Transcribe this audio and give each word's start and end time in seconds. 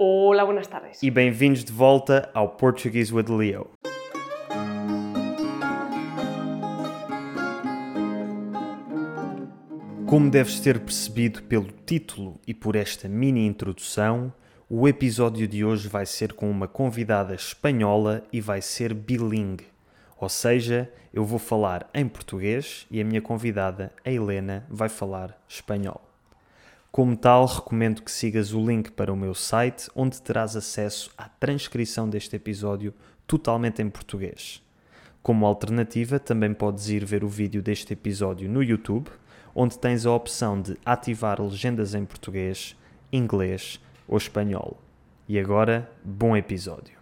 Hola, 0.00 0.44
buenas 0.44 0.68
tardes. 0.68 1.02
E 1.02 1.10
bem-vindos 1.10 1.64
de 1.64 1.72
volta 1.72 2.30
ao 2.32 2.50
Portuguese 2.50 3.12
with 3.12 3.24
Leo. 3.28 3.68
Como 10.06 10.30
deves 10.30 10.60
ter 10.60 10.78
percebido 10.78 11.42
pelo 11.42 11.66
título 11.84 12.38
e 12.46 12.54
por 12.54 12.76
esta 12.76 13.08
mini 13.08 13.44
introdução, 13.44 14.32
o 14.70 14.86
episódio 14.86 15.48
de 15.48 15.64
hoje 15.64 15.88
vai 15.88 16.06
ser 16.06 16.32
com 16.32 16.48
uma 16.48 16.68
convidada 16.68 17.34
espanhola 17.34 18.22
e 18.32 18.40
vai 18.40 18.62
ser 18.62 18.94
bilingue. 18.94 19.66
Ou 20.16 20.28
seja, 20.28 20.88
eu 21.12 21.24
vou 21.24 21.40
falar 21.40 21.90
em 21.92 22.06
português 22.06 22.86
e 22.88 23.00
a 23.00 23.04
minha 23.04 23.20
convidada, 23.20 23.92
a 24.04 24.10
Helena, 24.12 24.64
vai 24.70 24.88
falar 24.88 25.36
espanhol. 25.48 26.07
Como 26.90 27.16
tal, 27.16 27.46
recomendo 27.46 28.02
que 28.02 28.10
sigas 28.10 28.52
o 28.52 28.64
link 28.64 28.90
para 28.90 29.12
o 29.12 29.16
meu 29.16 29.34
site, 29.34 29.88
onde 29.94 30.20
terás 30.20 30.56
acesso 30.56 31.10
à 31.16 31.28
transcrição 31.28 32.08
deste 32.08 32.34
episódio 32.34 32.94
totalmente 33.26 33.82
em 33.82 33.90
português. 33.90 34.62
Como 35.22 35.46
alternativa, 35.46 36.18
também 36.18 36.54
podes 36.54 36.88
ir 36.88 37.04
ver 37.04 37.22
o 37.22 37.28
vídeo 37.28 37.62
deste 37.62 37.92
episódio 37.92 38.48
no 38.48 38.62
YouTube, 38.62 39.10
onde 39.54 39.78
tens 39.78 40.06
a 40.06 40.12
opção 40.12 40.60
de 40.60 40.78
ativar 40.84 41.40
legendas 41.40 41.94
em 41.94 42.04
português, 42.04 42.74
inglês 43.12 43.78
ou 44.08 44.16
espanhol. 44.16 44.78
E 45.28 45.38
agora, 45.38 45.90
bom 46.02 46.36
episódio. 46.36 46.96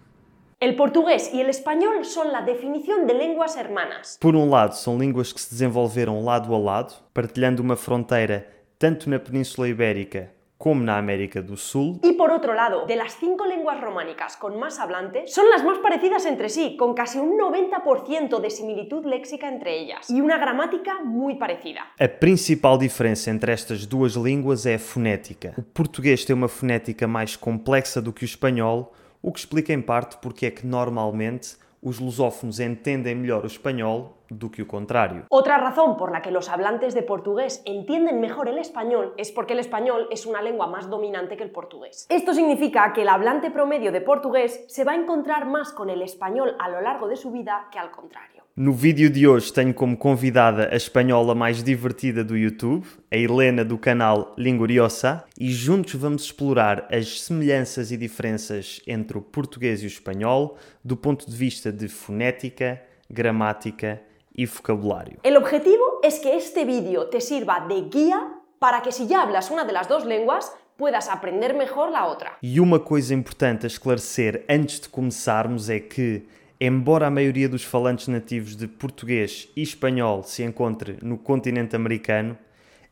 El 0.59 0.75
portugués 0.75 1.31
y 1.33 1.41
el 1.41 1.49
español 1.49 2.05
son 2.05 2.33
la 2.33 2.41
definición 2.41 3.07
de 3.07 3.15
lenguas 3.15 3.57
hermanas. 3.57 4.19
Por 4.21 4.35
um 4.35 4.51
lado, 4.51 4.75
são 4.75 4.99
línguas 4.99 5.33
que 5.33 5.41
se 5.41 5.51
desenvolveram 5.51 6.25
lado 6.25 6.53
a 6.55 6.59
lado, 6.59 6.95
partilhando 7.15 7.63
uma 7.63 7.77
fronteira 7.77 8.56
tanto 8.79 9.09
na 9.09 9.19
Península 9.19 9.69
Ibérica 9.69 10.31
como 10.59 10.83
na 10.83 10.97
América 10.97 11.43
do 11.43 11.57
Sul. 11.57 12.01
Y 12.03 12.13
por 12.15 12.31
otro 12.31 12.55
lado, 12.55 12.87
de 12.87 12.97
las 12.97 13.17
cinco 13.19 13.45
lenguas 13.45 13.81
románicas 13.81 14.37
con 14.37 14.59
más 14.59 14.79
hablantes, 14.79 15.33
son 15.33 15.49
las 15.51 15.63
más 15.65 15.79
parecidas 15.79 16.25
entre 16.25 16.49
sí, 16.49 16.77
con 16.79 16.95
casi 16.95 17.19
un 17.19 17.39
90% 17.39 18.41
de 18.41 18.51
similitud 18.51 19.05
léxica 19.05 19.49
entre 19.49 19.79
ellas 19.79 20.09
y 20.11 20.21
una 20.21 20.39
gramática 20.39 21.01
muy 21.05 21.37
parecida. 21.37 21.93
A 22.01 22.09
principal 22.09 22.79
diferença 22.79 23.31
entre 23.31 23.53
estas 23.53 23.87
duas 23.87 24.15
línguas 24.15 24.65
é 24.67 24.77
a 24.77 24.79
fonética. 24.79 25.55
O 25.59 25.63
português 25.63 26.25
tem 26.25 26.35
uma 26.35 26.49
fonética 26.49 27.07
mais 27.07 27.37
complexa 27.37 28.01
do 28.01 28.13
que 28.13 28.25
o 28.25 28.27
espanhol, 28.27 28.93
o 29.23 29.31
que 29.33 29.41
explica 29.41 29.73
em 29.73 29.83
parte 29.83 30.17
porque 30.23 30.47
é 30.47 30.51
que 30.51 30.67
normalmente 30.67 31.57
os 31.83 32.01
lusófonos 32.01 32.61
entendem 32.61 33.15
melhor 33.15 33.45
o 33.45 33.47
espanhol 33.47 34.17
do 34.31 34.51
que 34.51 34.63
o 34.63 34.67
contrário. 34.67 35.27
Otra 35.31 35.59
razón 35.59 35.97
por 35.97 36.11
la 36.11 36.21
que 36.21 36.31
los 36.31 36.49
hablantes 36.49 36.95
de 36.95 37.03
portugués 37.03 37.63
entienden 37.65 38.21
mejor 38.21 38.49
el 38.49 38.59
español 38.59 39.15
es 39.17 39.31
porque 39.31 39.53
el 39.53 39.61
español 39.61 40.09
es 40.11 40.27
una 40.27 40.43
lengua 40.43 40.67
más 40.67 40.91
dominante 40.91 41.37
que 41.37 41.45
el 41.45 41.51
portugués. 41.51 42.07
Esto 42.09 42.35
significa 42.35 42.93
que 42.93 43.03
el 43.03 43.09
hablante 43.09 43.51
promedio 43.51 43.93
de 43.93 44.01
portugués 44.01 44.65
se 44.69 44.85
va 44.85 44.93
a 44.93 44.97
encontrar 44.97 45.47
más 45.47 45.73
con 45.73 45.91
el 45.91 46.03
español 46.03 46.57
a 46.59 46.69
lo 46.69 46.81
largo 46.81 47.09
de 47.09 47.17
su 47.17 47.31
vida 47.31 47.69
que 47.71 47.79
al 47.79 47.91
contrario. 47.91 48.36
No 48.59 48.73
vídeo 48.73 49.11
de 49.11 49.29
hoje 49.29 49.53
tenho 49.53 49.75
como 49.75 49.99
convidada 49.99 50.71
a 50.73 50.77
espanhola 50.77 51.35
mais 51.35 51.63
divertida 51.63 52.25
do 52.25 52.35
YouTube, 52.35 52.87
a 53.13 53.15
Helena 53.15 53.63
do 53.63 53.77
canal 53.77 54.33
Linguriosa, 54.39 55.25
e 55.39 55.51
juntos 55.53 55.93
vamos 55.97 56.23
explorar 56.23 56.89
as 56.91 57.21
semelhanças 57.21 57.93
e 57.93 57.99
diferenças 57.99 58.81
entre 58.87 59.19
o 59.19 59.21
português 59.21 59.83
e 59.83 59.85
o 59.85 59.87
espanhol 59.87 60.57
do 60.83 60.97
ponto 60.97 61.31
de 61.31 61.37
vista 61.37 61.71
de 61.71 61.87
fonética, 61.87 62.81
gramática 63.11 64.01
y 64.35 64.47
vocabulario. 64.47 65.19
El 65.23 65.37
objetivo 65.37 66.01
es 66.03 66.19
que 66.19 66.35
este 66.35 66.65
vídeo 66.65 67.09
te 67.11 67.21
sirva 67.21 67.61
de 67.69 67.83
guía 67.91 68.41
para 68.59 68.81
que 68.81 68.91
si 68.91 69.07
ya 69.07 69.21
hablas 69.21 69.51
una 69.51 69.67
de 69.67 69.75
las 69.75 69.87
dos 69.87 70.07
lenguas, 70.07 70.51
puedas 70.79 71.11
aprender 71.11 71.53
mejor 71.53 71.91
la 71.91 72.07
otra. 72.07 72.39
E 72.43 72.59
uma 72.59 72.81
coisa 72.81 73.13
importante 73.13 73.67
a 73.67 73.69
esclarecer 73.69 74.47
antes 74.49 74.81
de 74.81 74.89
começarmos 74.89 75.69
é 75.69 75.79
que, 75.79 76.23
embora 76.61 77.07
a 77.07 77.11
maioria 77.11 77.49
dos 77.49 77.63
falantes 77.63 78.09
nativos 78.09 78.57
de 78.57 78.67
português 78.67 79.49
e 79.55 79.63
espanhol 79.63 80.23
se 80.23 80.43
encontre 80.43 80.97
no 81.03 81.19
continente 81.19 81.77
americano, 81.77 82.37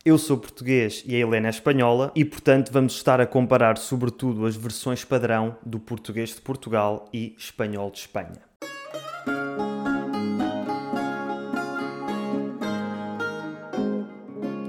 eu 0.03 0.19
sou 0.19 0.37
português 0.37 1.03
e 1.05 1.15
a 1.15 1.17
Helena 1.17 1.47
é 1.47 1.49
espanhola 1.49 2.11
e, 2.15 2.23
portanto, 2.23 2.71
vamos 2.71 2.93
estar 2.93 3.19
a 3.19 3.25
comparar 3.25 3.77
sobretudo 3.77 4.45
as 4.45 4.55
versões 4.55 5.03
padrão 5.03 5.57
do 5.65 5.79
português 5.79 6.29
de 6.29 6.41
Portugal 6.41 7.09
e 7.11 7.33
espanhol 7.39 7.89
de 7.89 7.99
Espanha. 7.99 8.39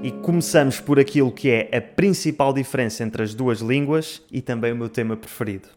E 0.01 0.11
começamos 0.23 0.79
por 0.79 0.99
aquilo 0.99 1.31
que 1.31 1.51
é 1.51 1.77
a 1.77 1.81
principal 1.81 2.51
diferença 2.51 3.03
entre 3.03 3.21
as 3.21 3.35
duas 3.35 3.59
línguas 3.59 4.23
e 4.31 4.41
também 4.41 4.71
o 4.71 4.75
meu 4.75 4.89
tema 4.89 5.15
preferido, 5.15 5.67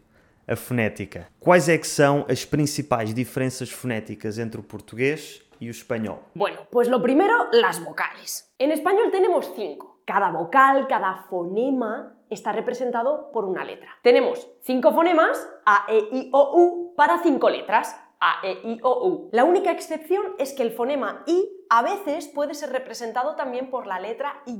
a 0.47 0.55
fonética. 0.55 1.27
Quais 1.39 1.69
é 1.69 1.77
que 1.77 1.87
são 1.87 2.25
as 2.29 2.45
principais 2.45 3.13
diferenças 3.13 3.69
fonéticas 3.69 4.37
entre 4.37 4.59
o 4.59 4.63
português 4.63 5.41
y 5.59 5.69
español? 5.69 6.19
Bueno, 6.35 6.67
pues 6.71 6.87
lo 6.87 7.01
primero, 7.01 7.47
las 7.51 7.79
vocales. 7.79 8.51
En 8.57 8.71
español 8.71 9.11
tenemos 9.11 9.51
cinco. 9.55 10.01
Cada 10.05 10.31
vocal, 10.31 10.87
cada 10.87 11.25
fonema 11.29 12.17
está 12.29 12.51
representado 12.51 13.31
por 13.31 13.45
una 13.45 13.63
letra. 13.63 13.89
Tenemos 14.01 14.47
cinco 14.61 14.91
fonemas, 14.93 15.37
A, 15.65 15.85
E, 15.87 15.97
I, 16.11 16.29
O, 16.33 16.51
U, 16.55 16.95
para 16.95 17.19
cinco 17.21 17.49
letras. 17.49 17.95
A, 18.19 18.39
E, 18.43 18.51
I, 18.63 18.79
O, 18.83 19.07
U. 19.07 19.29
La 19.31 19.43
única 19.43 19.71
excepción 19.71 20.35
es 20.37 20.53
que 20.53 20.63
el 20.63 20.71
fonema 20.71 21.23
I 21.27 21.49
a 21.69 21.81
veces 21.81 22.27
puede 22.27 22.53
ser 22.53 22.71
representado 22.71 23.35
también 23.35 23.69
por 23.69 23.87
la 23.87 23.99
letra 23.99 24.41
Y, 24.45 24.59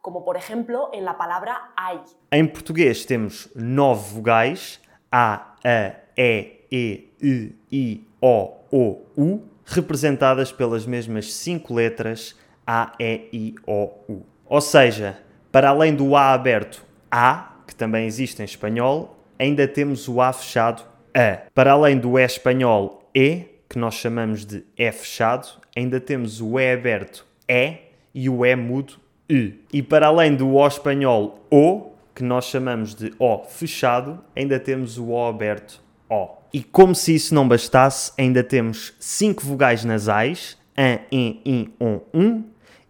como 0.00 0.24
por 0.24 0.36
ejemplo 0.36 0.90
en 0.92 1.04
la 1.04 1.16
palabra 1.16 1.72
ai. 1.76 2.00
Em 2.30 2.46
português 2.46 3.06
temos 3.06 3.48
nove 3.54 4.02
vogais, 4.12 4.80
A, 5.10 5.54
A, 5.64 5.92
E, 6.16 6.60
E, 6.70 7.08
I, 7.20 7.54
I, 7.70 8.06
O, 8.20 8.52
O, 8.70 9.02
U, 9.16 9.42
representadas 9.64 10.52
pelas 10.52 10.86
mesmas 10.86 11.32
cinco 11.32 11.74
letras 11.74 12.36
A, 12.66 12.92
E, 12.98 13.28
I, 13.32 13.54
O, 13.66 13.90
U. 14.08 14.26
Ou 14.46 14.60
seja, 14.60 15.18
para 15.50 15.70
além 15.70 15.94
do 15.94 16.16
A 16.16 16.32
aberto 16.32 16.84
A, 17.10 17.56
que 17.66 17.74
também 17.74 18.06
existe 18.06 18.42
em 18.42 18.44
espanhol, 18.44 19.16
ainda 19.38 19.66
temos 19.66 20.08
o 20.08 20.20
A 20.20 20.32
fechado 20.32 20.84
a. 21.14 21.50
Para 21.54 21.72
além 21.72 21.98
do 21.98 22.18
E 22.18 22.24
espanhol 22.24 23.08
E, 23.14 23.44
que 23.68 23.78
nós 23.78 23.94
chamamos 23.94 24.44
de 24.44 24.64
E 24.76 24.90
fechado, 24.92 25.48
ainda 25.76 26.00
temos 26.00 26.40
o 26.40 26.58
E 26.58 26.72
aberto 26.72 27.26
E 27.48 27.78
e 28.14 28.28
o 28.28 28.44
E 28.44 28.56
mudo 28.56 28.94
E. 29.28 29.54
E 29.72 29.82
para 29.82 30.06
além 30.06 30.34
do 30.34 30.54
O 30.54 30.66
espanhol 30.66 31.44
O, 31.50 31.89
que 32.14 32.22
nós 32.22 32.46
chamamos 32.46 32.94
de 32.94 33.12
O 33.18 33.38
fechado, 33.44 34.18
ainda 34.34 34.58
temos 34.58 34.98
o 34.98 35.08
O 35.08 35.26
aberto 35.26 35.82
O. 36.08 36.28
E 36.52 36.62
como 36.62 36.94
se 36.94 37.14
isso 37.14 37.34
não 37.34 37.46
bastasse, 37.46 38.12
ainda 38.18 38.42
temos 38.42 38.92
cinco 38.98 39.44
vogais 39.44 39.84
nasais, 39.84 40.58
an, 40.76 40.98
em, 41.12 41.40
in, 41.44 41.72
on, 41.80 42.00
um, 42.12 42.44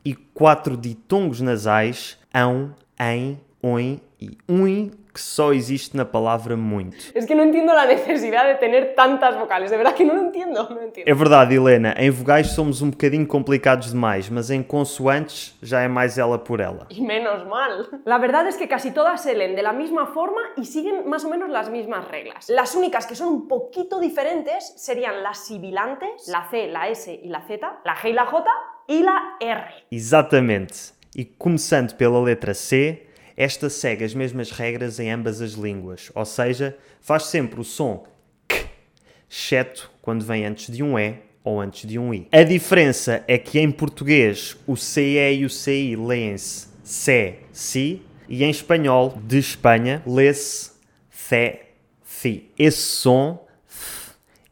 e 0.05 0.15
quatro 0.15 0.77
ditongos 0.77 1.41
nasais, 1.41 2.19
ão, 2.33 2.75
em, 2.99 3.39
oin 3.63 4.01
e 4.21 4.37
ui, 4.49 4.91
que 5.13 5.21
só 5.21 5.53
existe 5.53 5.97
na 5.97 6.05
palavra 6.05 6.57
muito. 6.57 6.97
Es 7.15 7.25
que 7.25 7.35
não 7.35 7.45
entendo 7.45 7.71
a 7.71 7.87
necessidade 7.87 8.55
de 8.55 8.59
ter 8.61 8.95
tantas 8.95 9.37
vocales, 9.37 9.71
de 9.71 9.77
verdade 9.77 9.97
que 9.97 10.05
não 10.05 10.27
entendo, 10.27 10.69
não 10.71 10.83
entendo. 10.83 11.09
É 11.09 11.15
verdade, 11.15 11.55
Helena, 11.55 11.95
em 11.99 12.11
vogais 12.11 12.49
somos 12.49 12.83
um 12.83 12.91
bocadinho 12.91 13.27
complicados 13.27 13.91
demais, 13.91 14.29
mas 14.29 14.51
em 14.51 14.63
consoantes 14.63 15.57
já 15.63 15.81
é 15.81 15.89
mais 15.89 16.19
ela 16.19 16.39
por 16.39 16.61
ela. 16.61 16.87
E 16.91 17.01
menos 17.01 17.47
mal. 17.47 17.87
La 18.05 18.19
verdad 18.19 18.47
es 18.47 18.57
que 18.57 18.67
casi 18.67 18.93
todas 18.93 19.21
se 19.23 19.35
leen 19.35 19.55
de 19.55 19.63
la 19.63 19.73
misma 19.73 20.07
forma 20.07 20.41
y 20.57 20.65
siguen 20.65 21.09
más 21.09 21.25
o 21.25 21.31
menos 21.31 21.51
las 21.51 21.69
mismas 21.71 22.09
reglas. 22.09 22.49
Las 22.49 22.75
únicas 22.75 23.07
que 23.07 23.15
son 23.15 23.29
un 23.29 23.49
poquito 23.49 24.01
diferentes 24.01 24.73
serían 24.77 25.23
las 25.23 25.47
sibilantes, 25.47 26.29
la 26.29 26.49
C, 26.51 26.69
la 26.69 26.89
S 26.89 27.13
y 27.13 27.29
la 27.29 27.43
Z, 27.43 27.81
la 27.85 27.97
G 27.97 28.11
y 28.11 28.13
la 28.13 28.27
J 28.27 28.51
y 28.87 29.03
la 29.03 29.37
R. 29.41 29.65
Exatamente. 29.91 30.93
E 31.17 31.25
começando 31.25 31.95
pela 31.97 32.23
letra 32.23 32.55
C, 32.55 33.07
esta 33.41 33.71
segue 33.71 34.05
as 34.05 34.13
mesmas 34.13 34.51
regras 34.51 35.01
em 35.01 35.11
ambas 35.11 35.41
as 35.41 35.53
línguas, 35.53 36.13
ou 36.15 36.27
seja, 36.27 36.77
faz 37.01 37.23
sempre 37.23 37.59
o 37.59 37.65
som 37.65 38.05
k, 38.47 38.67
exceto 39.31 39.91
quando 40.03 40.23
vem 40.23 40.45
antes 40.45 40.71
de 40.71 40.83
um 40.83 40.99
E 40.99 41.15
ou 41.43 41.59
antes 41.59 41.89
de 41.89 41.99
um 41.99 42.13
I. 42.13 42.29
A 42.31 42.43
diferença 42.43 43.25
é 43.27 43.39
que 43.39 43.59
em 43.59 43.71
português 43.71 44.59
o 44.67 44.77
CE 44.77 45.33
e 45.33 45.47
o 45.47 45.49
CI 45.49 45.97
leem-se 45.97 46.69
C, 46.85 47.39
Si, 47.51 48.03
e 48.29 48.45
em 48.45 48.51
espanhol, 48.51 49.15
de 49.25 49.39
Espanha, 49.39 50.03
lê-se 50.07 50.73
Fe, 51.09 51.61
Fi. 52.03 52.53
Esse 52.59 52.83
som 52.83 53.49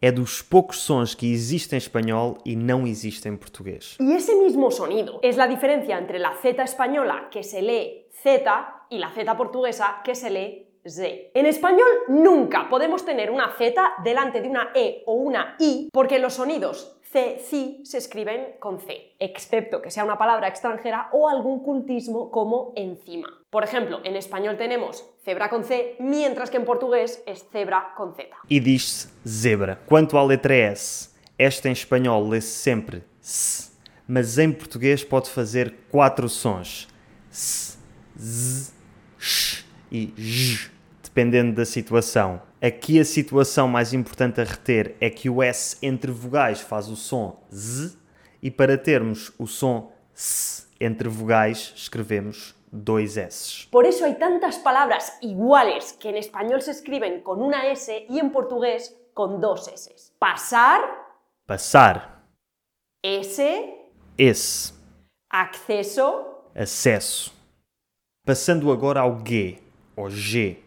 é 0.00 0.10
dos 0.10 0.40
poucos 0.40 0.78
sons 0.78 1.14
que 1.14 1.30
existem 1.30 1.76
em 1.76 1.78
espanhol 1.78 2.38
e 2.42 2.56
não 2.56 2.86
existem 2.86 3.32
em 3.32 3.36
português. 3.36 3.98
E 4.00 4.12
esse 4.14 4.34
mesmo 4.34 4.70
sonido 4.70 5.20
é 5.22 5.28
a 5.28 5.46
diferença 5.46 5.92
entre 5.92 6.24
a 6.24 6.32
Z 6.36 6.56
espanhola, 6.62 7.28
que 7.30 7.42
se 7.42 7.60
lê 7.60 8.06
Z, 8.22 8.44
y 8.90 8.99
la 8.99 9.11
Z 9.11 9.37
portuguesa 9.37 10.00
que 10.05 10.14
se 10.14 10.31
lee 10.31 10.67
Z. 10.87 11.06
En 11.35 11.46
español 11.46 11.88
nunca 12.08 12.69
podemos 12.69 13.05
tener 13.05 13.31
una 13.31 13.52
Z 13.56 13.94
delante 14.05 14.40
de 14.40 14.49
una 14.49 14.70
E 14.75 15.02
o 15.06 15.14
una 15.14 15.56
I 15.58 15.88
porque 15.93 16.19
los 16.19 16.35
sonidos 16.35 16.99
C, 17.11 17.38
ci 17.38 17.81
se 17.85 17.99
escriben 17.99 18.56
con 18.58 18.81
C, 18.81 19.14
excepto 19.19 19.81
que 19.81 19.90
sea 19.90 20.05
una 20.05 20.19
palabra 20.19 20.46
extranjera 20.46 21.08
o 21.12 21.29
algún 21.29 21.62
cultismo 21.62 22.31
como 22.31 22.75
encima. 22.76 23.29
Por 23.49 23.64
ejemplo, 23.64 24.00
en 24.05 24.14
español 24.14 24.58
tenemos 24.58 25.08
cebra 25.25 25.49
con 25.49 25.64
C, 25.64 25.96
mientras 26.00 26.50
que 26.50 26.58
en 26.58 26.67
portugués 26.67 27.23
es 27.26 27.49
cebra 27.50 27.94
con 27.96 28.14
Z. 28.14 28.29
E 28.50 28.61
diz-se 28.61 29.08
zebra. 29.26 29.79
Quanto 29.87 30.19
à 30.19 30.23
letra 30.23 30.55
S, 30.55 31.14
esta 31.38 31.69
em 31.69 31.73
espanhol 31.73 32.29
lê-se 32.29 32.49
sempre 32.49 33.02
S, 33.23 33.73
mas 34.06 34.37
em 34.37 34.52
português 34.52 35.02
pode 35.02 35.31
fazer 35.31 35.75
quatro 35.90 36.29
sons: 36.29 36.88
S, 37.31 37.79
Z, 38.19 38.77
Sh 39.18 39.64
e 39.90 40.12
J, 40.16 40.70
dependendo 41.02 41.54
da 41.54 41.64
situação. 41.64 42.42
Aqui 42.60 42.98
a 43.00 43.04
situação 43.04 43.68
mais 43.68 43.92
importante 43.92 44.40
a 44.40 44.44
reter 44.44 44.96
é 45.00 45.10
que 45.10 45.30
o 45.30 45.42
S 45.42 45.76
entre 45.82 46.10
vogais 46.10 46.60
faz 46.60 46.88
o 46.88 46.96
som 46.96 47.42
Z 47.52 47.96
e 48.42 48.50
para 48.50 48.76
termos 48.76 49.32
o 49.38 49.46
som 49.46 49.92
S 50.14 50.66
entre 50.80 51.08
vogais 51.08 51.72
escrevemos 51.76 52.54
dois 52.72 53.16
S. 53.16 53.66
Por 53.70 53.86
eso 53.86 54.04
hay 54.04 54.16
tantas 54.16 54.58
palabras 54.58 55.16
iguales 55.22 55.92
que 55.92 56.08
en 56.10 56.16
español 56.16 56.60
se 56.60 56.72
escriben 56.72 57.22
con 57.22 57.40
una 57.40 57.66
S 57.68 58.06
y 58.08 58.18
en 58.18 58.30
portugués 58.30 58.96
con 59.14 59.40
dos 59.40 59.68
S. 59.68 60.12
Pasar, 60.18 60.80
Passar, 61.46 62.22
S, 63.02 63.40
esse, 64.18 64.74
acceso, 65.30 66.42
acesso. 66.54 67.38
Passando 68.28 68.70
agora 68.70 69.00
ao 69.00 69.22
G, 69.26 69.56
ou 69.96 70.10
G. 70.10 70.58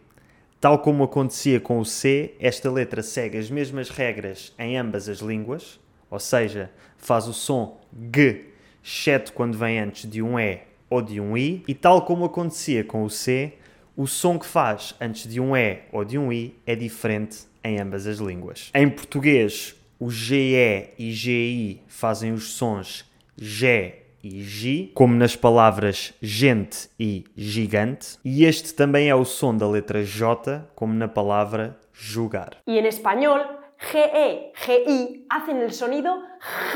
Tal 0.60 0.80
como 0.80 1.04
acontecia 1.04 1.60
com 1.60 1.78
o 1.78 1.84
C, 1.84 2.34
esta 2.40 2.68
letra 2.68 3.04
segue 3.04 3.38
as 3.38 3.48
mesmas 3.48 3.88
regras 3.88 4.52
em 4.58 4.76
ambas 4.76 5.08
as 5.08 5.20
línguas, 5.20 5.78
ou 6.10 6.18
seja, 6.18 6.72
faz 6.96 7.28
o 7.28 7.32
som 7.32 7.80
G, 8.12 8.46
exceto 8.82 9.32
quando 9.32 9.56
vem 9.56 9.78
antes 9.78 10.10
de 10.10 10.20
um 10.20 10.40
E 10.40 10.62
ou 10.90 11.00
de 11.00 11.20
um 11.20 11.36
I, 11.36 11.62
e 11.68 11.72
tal 11.72 12.04
como 12.04 12.24
acontecia 12.24 12.82
com 12.82 13.04
o 13.04 13.08
C, 13.08 13.52
o 13.96 14.08
som 14.08 14.40
que 14.40 14.46
faz 14.46 14.96
antes 15.00 15.30
de 15.30 15.38
um 15.38 15.56
E 15.56 15.82
ou 15.92 16.04
de 16.04 16.18
um 16.18 16.32
I 16.32 16.56
é 16.66 16.74
diferente 16.74 17.44
em 17.62 17.78
ambas 17.78 18.08
as 18.08 18.18
línguas. 18.18 18.72
Em 18.74 18.90
português, 18.90 19.76
o 20.00 20.10
GE 20.10 20.88
e 20.98 21.12
GI 21.12 21.80
fazem 21.86 22.32
os 22.32 22.54
sons 22.54 23.08
G 23.36 24.01
e 24.22 24.42
G, 24.42 24.92
como 24.94 25.14
nas 25.14 25.34
palavras 25.34 26.14
gente 26.22 26.88
e 26.98 27.24
gigante, 27.36 28.18
e 28.24 28.44
este 28.44 28.72
também 28.74 29.08
é 29.08 29.14
o 29.14 29.24
som 29.24 29.56
da 29.56 29.68
letra 29.68 30.04
J, 30.04 30.68
como 30.74 30.94
na 30.94 31.08
palavra 31.08 31.78
julgar. 31.92 32.58
Y 32.66 32.78
en 32.78 32.86
español, 32.86 33.40
GE, 33.78 34.52
GI 34.54 35.26
hacen 35.28 35.60
el 35.60 35.72
sonido 35.72 36.22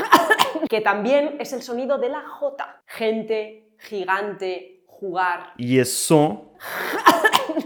que 0.69 0.81
también 0.81 1.37
es 1.39 1.53
el 1.53 1.61
sonido 1.61 1.97
de 1.97 2.09
la 2.09 2.27
J. 2.27 2.81
Gente, 2.85 3.71
gigante, 3.77 4.83
jugar. 4.85 5.53
E 5.57 5.77
esse 5.77 5.95
som 5.95 6.53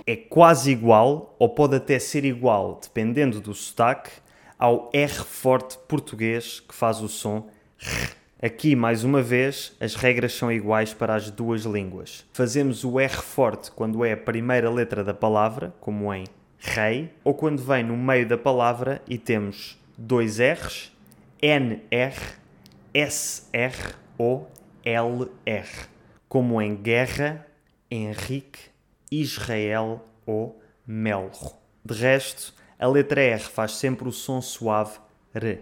é 0.05 0.15
quase 0.15 0.71
igual, 0.71 1.35
ou 1.39 1.49
pode 1.49 1.75
até 1.75 1.97
ser 1.97 2.23
igual, 2.23 2.79
dependendo 2.81 3.41
do 3.41 3.53
sotaque, 3.53 4.11
ao 4.59 4.91
R 4.93 5.23
forte 5.23 5.77
português 5.87 6.59
que 6.59 6.75
faz 6.75 7.01
o 7.01 7.07
som 7.07 7.49
R. 7.79 8.20
Aqui, 8.43 8.75
mais 8.75 9.03
uma 9.03 9.21
vez, 9.21 9.71
as 9.79 9.93
regras 9.93 10.33
são 10.33 10.51
iguais 10.51 10.95
para 10.95 11.13
as 11.13 11.29
duas 11.29 11.61
línguas. 11.61 12.25
Fazemos 12.33 12.83
o 12.83 12.99
R 12.99 13.21
forte 13.21 13.69
quando 13.69 14.03
é 14.03 14.13
a 14.13 14.17
primeira 14.17 14.67
letra 14.67 15.03
da 15.03 15.13
palavra, 15.13 15.71
como 15.79 16.11
em 16.11 16.23
rei, 16.57 17.13
ou 17.23 17.35
quando 17.35 17.61
vem 17.61 17.83
no 17.83 17.95
meio 17.95 18.27
da 18.27 18.39
palavra 18.39 18.99
e 19.07 19.19
temos 19.19 19.77
dois 19.95 20.39
R's, 20.39 20.91
NR, 21.39 22.17
SR 22.95 23.95
ou 24.17 24.49
LR, 24.83 25.69
como 26.27 26.59
em 26.59 26.75
guerra, 26.75 27.45
Henrique, 27.91 28.71
Israel 29.11 30.03
ou 30.25 30.59
Melro. 30.87 31.53
De 31.85 31.93
resto, 31.93 32.55
a 32.79 32.87
letra 32.87 33.21
R 33.21 33.43
faz 33.43 33.73
sempre 33.73 34.09
o 34.09 34.11
som 34.11 34.41
suave 34.41 34.97
R, 35.31 35.59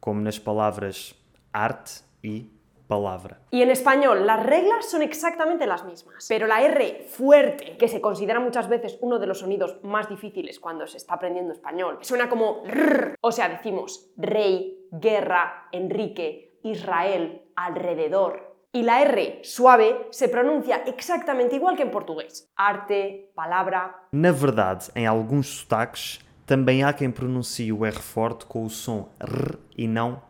como 0.00 0.18
nas 0.22 0.38
palavras 0.38 1.14
arte 1.52 2.05
y 2.26 2.50
palabra. 2.86 3.40
Y 3.50 3.62
en 3.62 3.70
español 3.70 4.26
las 4.26 4.44
reglas 4.44 4.88
son 4.88 5.02
exactamente 5.02 5.66
las 5.66 5.84
mismas, 5.84 6.26
pero 6.28 6.46
la 6.46 6.62
R 6.62 7.06
fuerte, 7.08 7.76
que 7.76 7.88
se 7.88 8.00
considera 8.00 8.40
muchas 8.40 8.68
veces 8.68 8.98
uno 9.00 9.18
de 9.18 9.26
los 9.26 9.40
sonidos 9.40 9.78
más 9.82 10.08
difíciles 10.08 10.60
cuando 10.60 10.86
se 10.86 10.96
está 10.96 11.14
aprendiendo 11.14 11.52
español, 11.52 11.98
suena 12.02 12.28
como 12.28 12.62
rrr, 12.64 13.16
o 13.20 13.32
sea, 13.32 13.48
decimos 13.48 14.10
rey, 14.16 14.88
guerra, 14.92 15.68
Enrique, 15.72 16.58
Israel, 16.62 17.42
alrededor. 17.56 18.54
Y 18.72 18.82
la 18.82 19.00
R 19.00 19.40
suave 19.42 20.08
se 20.10 20.28
pronuncia 20.28 20.82
exactamente 20.86 21.56
igual 21.56 21.76
que 21.76 21.82
en 21.82 21.90
portugués. 21.90 22.46
Arte, 22.56 23.30
palabra. 23.34 23.94
Na 24.12 24.32
verdade, 24.32 24.90
em 24.94 25.06
alguns 25.06 25.46
sotaques, 25.46 26.20
também 26.44 26.84
há 26.84 26.92
quem 26.92 27.10
pronuncie 27.10 27.72
o 27.72 27.86
R 27.86 27.98
forte 27.98 28.44
com 28.44 28.64
o 28.64 28.68
som 28.68 29.08
R 29.18 29.58
e 29.76 29.88
não 29.88 30.20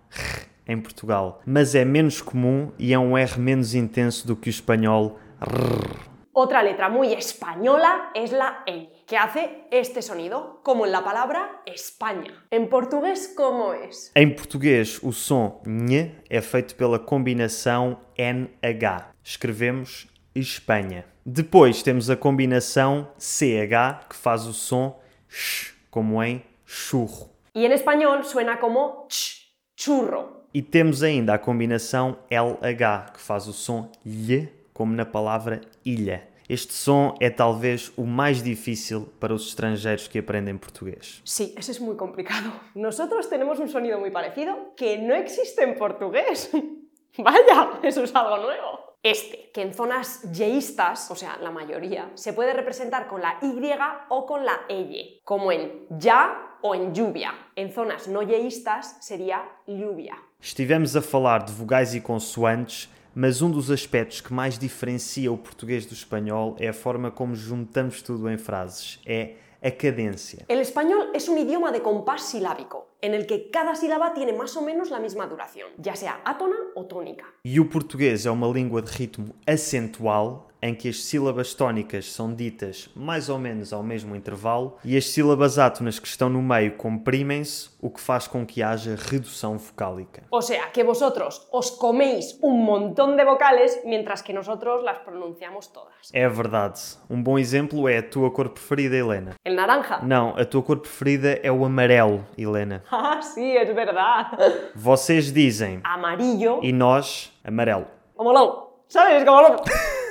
em 0.67 0.81
Portugal, 0.81 1.41
mas 1.47 1.75
é 1.75 1.85
menos 1.85 2.21
comum 2.21 2.73
e 2.79 2.93
é 2.93 2.99
um 2.99 3.17
R 3.17 3.39
menos 3.39 3.75
intenso 3.75 4.27
do 4.27 4.37
que 4.37 4.49
o 4.49 4.51
espanhol 4.51 5.19
R. 5.41 6.07
Otra 6.39 6.63
letra 6.63 6.91
muy 6.91 7.15
española 7.15 8.11
es 8.15 8.31
la 8.31 8.63
ñ, 8.67 8.91
que 9.07 9.17
hace 9.17 9.65
este 9.71 10.03
sonido, 10.03 10.61
como 10.63 10.85
en 10.85 10.93
la 10.93 11.03
palabra 11.03 11.63
España. 11.65 12.45
En 12.51 12.69
portugués, 12.69 13.33
¿cómo 13.35 13.73
es? 13.73 14.13
Em 14.15 14.35
português, 14.35 15.01
o 15.03 15.13
som 15.13 15.63
NH 15.65 16.13
é 16.29 16.43
feito 16.43 16.75
pela 16.75 16.99
combinação 16.99 18.01
NH. 18.19 19.15
Escrevemos 19.25 20.09
Espanha. 20.35 21.07
Depois 21.25 21.83
temos 21.83 22.11
a 22.11 22.17
combinação 22.17 23.09
CH, 23.19 24.07
que 24.11 24.17
faz 24.17 24.45
o 24.45 24.53
som 24.53 25.01
sh, 25.27 25.73
como 25.91 26.23
em 26.23 26.45
churro. 26.67 27.31
Y 27.55 27.65
en 27.65 27.73
español 27.73 28.23
suena 28.25 28.59
como 28.59 29.07
ch, 29.09 29.57
churro. 29.75 30.36
E 30.57 30.63
temos 30.63 31.03
ainda 31.03 31.35
a 31.35 31.39
combinação 31.39 32.17
LH, 32.31 33.13
que 33.13 33.21
faz 33.21 33.47
o 33.47 33.53
som 33.53 33.93
lhe, 34.03 34.49
como 34.73 34.91
na 34.95 35.05
palavra 35.05 35.61
ilha. 35.85 36.27
Este 36.49 36.73
som 36.73 37.15
é 37.21 37.29
talvez 37.29 37.93
o 37.95 38.07
mais 38.07 38.43
difícil 38.43 39.07
para 39.21 39.35
os 39.35 39.49
estrangeiros 39.49 40.09
que 40.09 40.19
aprendem 40.19 40.57
português. 40.57 41.21
Sí, 41.27 41.55
ese 41.59 41.73
es 41.73 41.79
muy 41.79 41.95
complicado. 41.95 42.51
Nosotros 42.75 43.27
tenemos 43.27 43.59
un 43.59 43.69
sonido 43.69 44.01
muy 44.01 44.11
parecido 44.11 44.73
que 44.75 44.97
no 44.97 45.15
existe 45.15 45.63
en 45.63 45.75
portugués. 45.75 46.51
Vaya, 47.19 47.79
eso 47.83 48.03
es 48.03 48.15
algo 48.15 48.39
nuevo. 48.39 48.97
Este, 49.03 49.51
que 49.53 49.61
en 49.61 49.75
zonas 49.75 50.23
yeístas, 50.33 51.11
o 51.11 51.17
sea, 51.17 51.37
la 51.43 51.51
mayoría, 51.51 52.11
se 52.15 52.33
puede 52.33 52.55
representar 52.55 53.09
con 53.09 53.21
la 53.21 53.39
Y 53.43 53.61
o 54.09 54.25
con 54.25 54.47
la 54.47 54.63
L, 54.71 55.21
como 55.23 55.53
en 55.53 55.87
ya 55.91 56.57
o 56.63 56.75
en 56.75 56.95
lluvia. 56.95 57.35
En 57.55 57.71
zonas 57.75 58.09
no 58.09 58.23
yeístas 58.23 58.97
sería 59.05 59.45
lluvia. 59.67 60.17
Estivemos 60.41 60.95
a 60.97 61.03
falar 61.03 61.45
de 61.45 61.53
vogais 61.53 61.95
e 61.95 62.01
consoantes, 62.01 62.89
mas 63.15 63.43
um 63.43 63.51
dos 63.51 63.71
aspectos 63.71 64.21
que 64.21 64.33
mais 64.33 64.59
diferencia 64.59 65.33
o 65.33 65.39
português 65.39 65.87
do 65.87 65.95
espanhol 65.95 66.55
é 66.59 66.69
a 66.69 66.73
forma 66.73 67.11
como 67.11 67.35
juntamos 67.35 68.03
tudo 68.03 68.31
em 68.31 68.37
frases. 68.37 69.01
É 69.07 69.35
a 69.63 69.71
cadência. 69.71 70.45
El 70.49 70.61
español 70.61 71.11
es 71.15 71.29
un 71.29 71.39
idioma 71.39 71.73
de 71.73 71.81
compás 71.81 72.23
silábico, 72.23 72.87
en 73.01 73.15
el 73.15 73.27
que 73.27 73.51
cada 73.51 73.75
sílaba 73.75 74.13
tiene 74.13 74.33
más 74.33 74.57
o 74.57 74.63
menos 74.63 74.91
la 74.91 75.01
misma 75.01 75.27
duración, 75.27 75.71
ya 75.79 75.97
sea 75.97 76.21
átona 76.25 76.57
o 76.77 76.85
tónica. 76.85 77.25
E 77.45 77.59
o 77.59 77.69
português 77.69 78.27
é 78.27 78.31
uma 78.31 78.47
língua 78.47 78.83
de 78.83 78.93
ritmo 78.93 79.35
acentual, 79.47 80.49
em 80.67 80.75
que 80.75 80.89
as 80.89 81.03
sílabas 81.05 81.55
tónicas 81.55 82.13
são 82.13 82.35
ditas 82.35 82.91
mais 82.95 83.29
ou 83.29 83.39
menos 83.39 83.73
ao 83.73 83.83
mesmo 83.83 84.15
intervalo 84.17 84.77
e 84.85 84.97
as 84.97 85.07
sílabas 85.07 85.59
átonas 85.59 85.99
que 85.99 86.09
estão 86.09 86.29
no 86.29 86.43
meio 86.43 86.73
comprimem-se, 86.77 87.71
o 87.81 87.89
que 87.89 88.01
faz 88.01 88.27
com 88.27 88.45
que 88.45 88.63
haja 88.63 88.97
redução 88.99 89.57
vocálica. 89.59 90.25
O 90.31 90.43
sea, 90.43 90.67
que 90.73 90.83
vosotros 90.83 91.47
os 91.53 91.71
coméis 91.71 92.39
un 92.43 92.65
montón 92.65 93.17
de 93.17 93.25
vocales 93.25 93.81
mientras 93.85 94.23
que 94.23 94.33
nosotros 94.33 94.83
las 94.83 94.99
pronunciamos 94.99 95.69
todas. 95.69 96.11
É 96.13 96.29
verdade. 96.29 96.81
Um 97.09 97.23
bom 97.23 97.39
exemplo 97.39 97.89
é 97.89 97.99
a 97.99 98.03
tua 98.03 98.31
cor 98.31 98.49
preferida, 98.49 98.97
Helena. 98.97 99.35
El 99.45 99.55
naranja. 99.55 100.01
Não, 100.03 100.35
a 100.37 100.45
tua 100.45 100.63
cor 100.63 100.79
preferida 100.81 101.39
é 101.43 101.51
o 101.53 101.65
amarelo, 101.65 102.27
Helena. 102.37 102.83
Ah, 103.09 103.23
sí, 103.23 103.57
es 103.57 103.73
verdad. 103.75 104.33
Vocês 104.75 105.33
dizem 105.33 105.81
Amarillo. 105.85 106.59
e 106.63 106.73
nós 106.73 107.33
amarelo. 107.45 107.87
Como 108.17 108.33
loco. 108.33 108.83
¿Sabes? 108.89 109.25
Como 109.25 109.41
loco. 109.43 109.65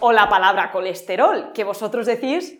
o 0.00 0.12
la 0.12 0.28
palabra 0.28 0.70
colesterol, 0.70 1.52
que 1.52 1.64
vosotros 1.64 2.06
decís 2.06 2.58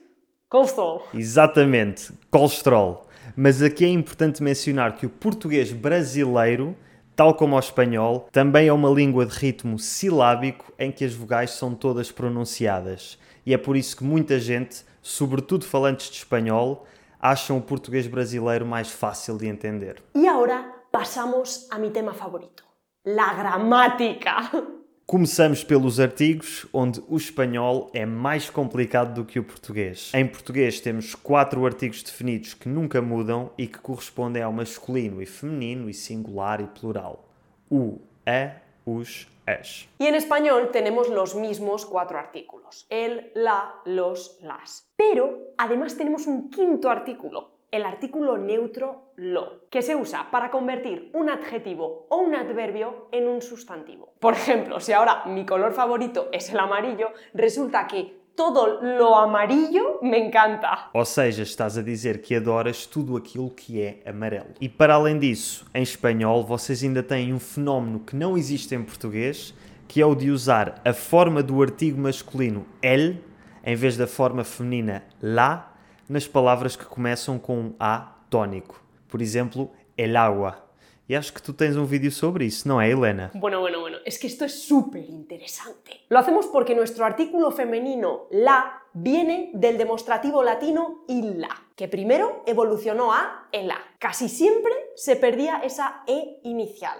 colesterol. 0.49 1.03
Exatamente, 1.13 2.13
colesterol. 2.31 3.07
Mas 3.37 3.63
aqui 3.63 3.85
é 3.85 3.89
importante 3.89 4.43
mencionar 4.43 4.95
que 4.97 5.07
o 5.07 5.11
português 5.11 5.73
brasileiro, 5.73 6.77
tal 7.15 7.35
como 7.35 7.57
o 7.57 7.59
espanhol, 7.59 8.29
também 8.33 8.69
é 8.69 8.73
uma 8.73 8.89
língua 8.89 9.27
de 9.27 9.37
ritmo 9.37 9.79
silábico 9.79 10.73
em 10.79 10.91
que 10.91 11.05
as 11.05 11.15
vogais 11.15 11.51
são 11.51 11.75
todas 11.75 12.11
pronunciadas. 12.11 13.19
E 13.45 13.53
é 13.53 13.59
por 13.59 13.77
isso 13.77 13.97
que 13.97 14.05
muita 14.05 14.41
gente, 14.41 14.85
sobretudo 15.03 15.65
falantes 15.65 16.11
de 16.11 16.17
espanhol, 16.17 16.87
acham 17.21 17.59
o 17.59 17.63
português 17.63 18.07
brasileiro 18.07 18.65
mais 18.67 18.91
fácil 18.91 19.37
de 19.37 19.47
entender. 19.47 20.03
Y 20.15 20.27
ahora 20.27 20.73
pasamos 20.91 21.69
a 21.71 21.79
mi 21.79 21.91
tema 21.91 22.15
favorito, 22.15 22.65
la 23.05 23.35
gramática. 23.35 24.51
Começamos 25.09 25.63
pelos 25.63 26.01
artigos, 26.01 26.67
onde 26.73 27.01
o 27.09 27.17
espanhol 27.17 27.89
é 27.95 28.05
mais 28.05 28.51
complicado 28.51 29.15
do 29.15 29.25
que 29.25 29.39
o 29.39 29.45
português. 29.45 30.11
Em 30.13 30.27
português 30.27 30.81
temos 30.81 31.15
quatro 31.15 31.65
artigos 31.65 32.03
definidos 32.03 32.55
que 32.55 32.69
nunca 32.69 33.01
mudam 33.01 33.53
e 33.57 33.69
que 33.69 33.79
correspondem 33.79 34.43
ao 34.43 34.53
masculino 34.53 35.23
e 35.23 35.27
feminino 35.27 35.89
e 35.89 35.95
singular 35.95 36.61
e 36.61 36.67
plural. 36.67 37.25
O, 37.71 38.01
a, 38.27 38.57
os, 38.85 39.29
as. 39.47 39.89
Y 40.01 40.07
en 40.09 40.17
español 40.17 40.73
tenemos 40.73 41.09
los 41.09 41.37
mismos 41.37 41.87
cuatro 41.87 42.19
artículos, 42.19 42.85
el, 42.91 43.31
la, 43.37 43.81
los, 43.85 44.41
las. 44.43 44.91
Pero 44.97 45.55
además 45.57 45.97
tenemos 45.97 46.27
un 46.27 46.51
quinto 46.51 46.91
artículo, 46.91 47.56
el 47.71 47.85
artículo 47.85 48.39
neutro 48.39 49.13
lo, 49.17 49.69
que 49.71 49.83
se 49.83 49.97
usa 49.97 50.31
para 50.31 50.51
convertir 50.51 51.11
un 51.15 51.29
adjetivo 51.29 52.07
o 52.09 52.19
un 52.19 52.35
adverbio 52.35 53.09
en 53.13 53.27
un 53.29 53.43
sustantivo. 53.43 54.13
Por 54.21 54.35
ejemplo, 54.35 54.81
si 54.81 54.93
ahora 54.93 55.25
mi 55.27 55.45
color 55.45 55.73
favorito 55.73 56.29
es 56.33 56.51
el 56.51 56.59
amarillo, 56.59 57.11
resulta 57.35 57.87
que 57.87 58.27
todo 58.37 58.81
lo 58.83 59.17
amarillo 59.17 59.99
me 60.03 60.19
encanta. 60.19 60.91
Ou 60.93 61.05
seja, 61.05 61.43
estás 61.43 61.79
a 61.79 61.83
dizer 61.83 62.21
que 62.21 62.35
adoras 62.37 62.87
tudo 62.87 63.17
aquilo 63.17 63.51
que 63.51 63.81
é 63.81 64.03
amarelo. 64.07 64.51
E 64.61 64.69
para 64.69 64.95
além 64.95 65.19
disso, 65.19 65.67
em 65.75 65.83
espanhol, 65.83 66.45
vocês 66.45 66.85
ainda 66.85 67.03
têm 67.03 67.33
um 67.33 67.41
fenómeno 67.41 68.01
que 68.01 68.15
não 68.15 68.37
existe 68.37 68.75
em 68.75 68.85
português, 68.85 69.55
que 69.89 70.03
é 70.03 70.07
o 70.07 70.15
de 70.15 70.31
usar 70.31 70.81
a 70.85 70.93
forma 70.93 71.43
do 71.43 71.63
artigo 71.63 71.99
masculino 71.99 72.67
el 72.83 73.17
em 73.65 73.75
vez 73.75 73.97
da 73.97 74.07
forma 74.07 74.45
feminina 74.45 75.03
la 75.21 75.76
nas 76.09 76.27
palavras 76.27 76.77
que 76.77 76.85
começam 76.85 77.39
com 77.39 77.75
A 77.79 78.17
tónico. 78.31 78.81
Por 79.09 79.21
exemplo, 79.21 79.71
el 79.97 80.17
agua. 80.17 80.67
E 81.09 81.15
acho 81.15 81.33
que 81.33 81.41
tu 81.41 81.53
tens 81.53 81.77
um 81.77 81.85
vídeo 81.85 82.11
sobre 82.11 82.45
isso, 82.47 82.67
¿no 82.67 82.83
es, 82.83 82.93
Helena? 82.93 83.31
Bueno, 83.35 83.61
bueno, 83.61 83.81
bueno, 83.81 83.99
es 84.05 84.19
que 84.19 84.27
esto 84.27 84.45
es 84.45 84.67
súper 84.67 85.05
interesante. 85.05 86.05
Lo 86.09 86.19
hacemos 86.19 86.47
porque 86.47 86.75
nuestro 86.75 87.05
artículo 87.05 87.53
femenino 87.53 88.27
la 88.33 88.83
viene 88.93 89.53
del 89.55 89.79
demostrativo 89.79 90.43
latino 90.43 91.05
illa, 91.07 91.51
que 91.77 91.87
primero 91.87 92.43
evolucionó 92.45 93.13
a 93.13 93.49
la. 93.53 93.79
Casi 94.01 94.29
siempre 94.29 94.73
se 94.97 95.15
perdía 95.15 95.59
esa 95.59 96.03
e 96.09 96.41
inicial. 96.43 96.99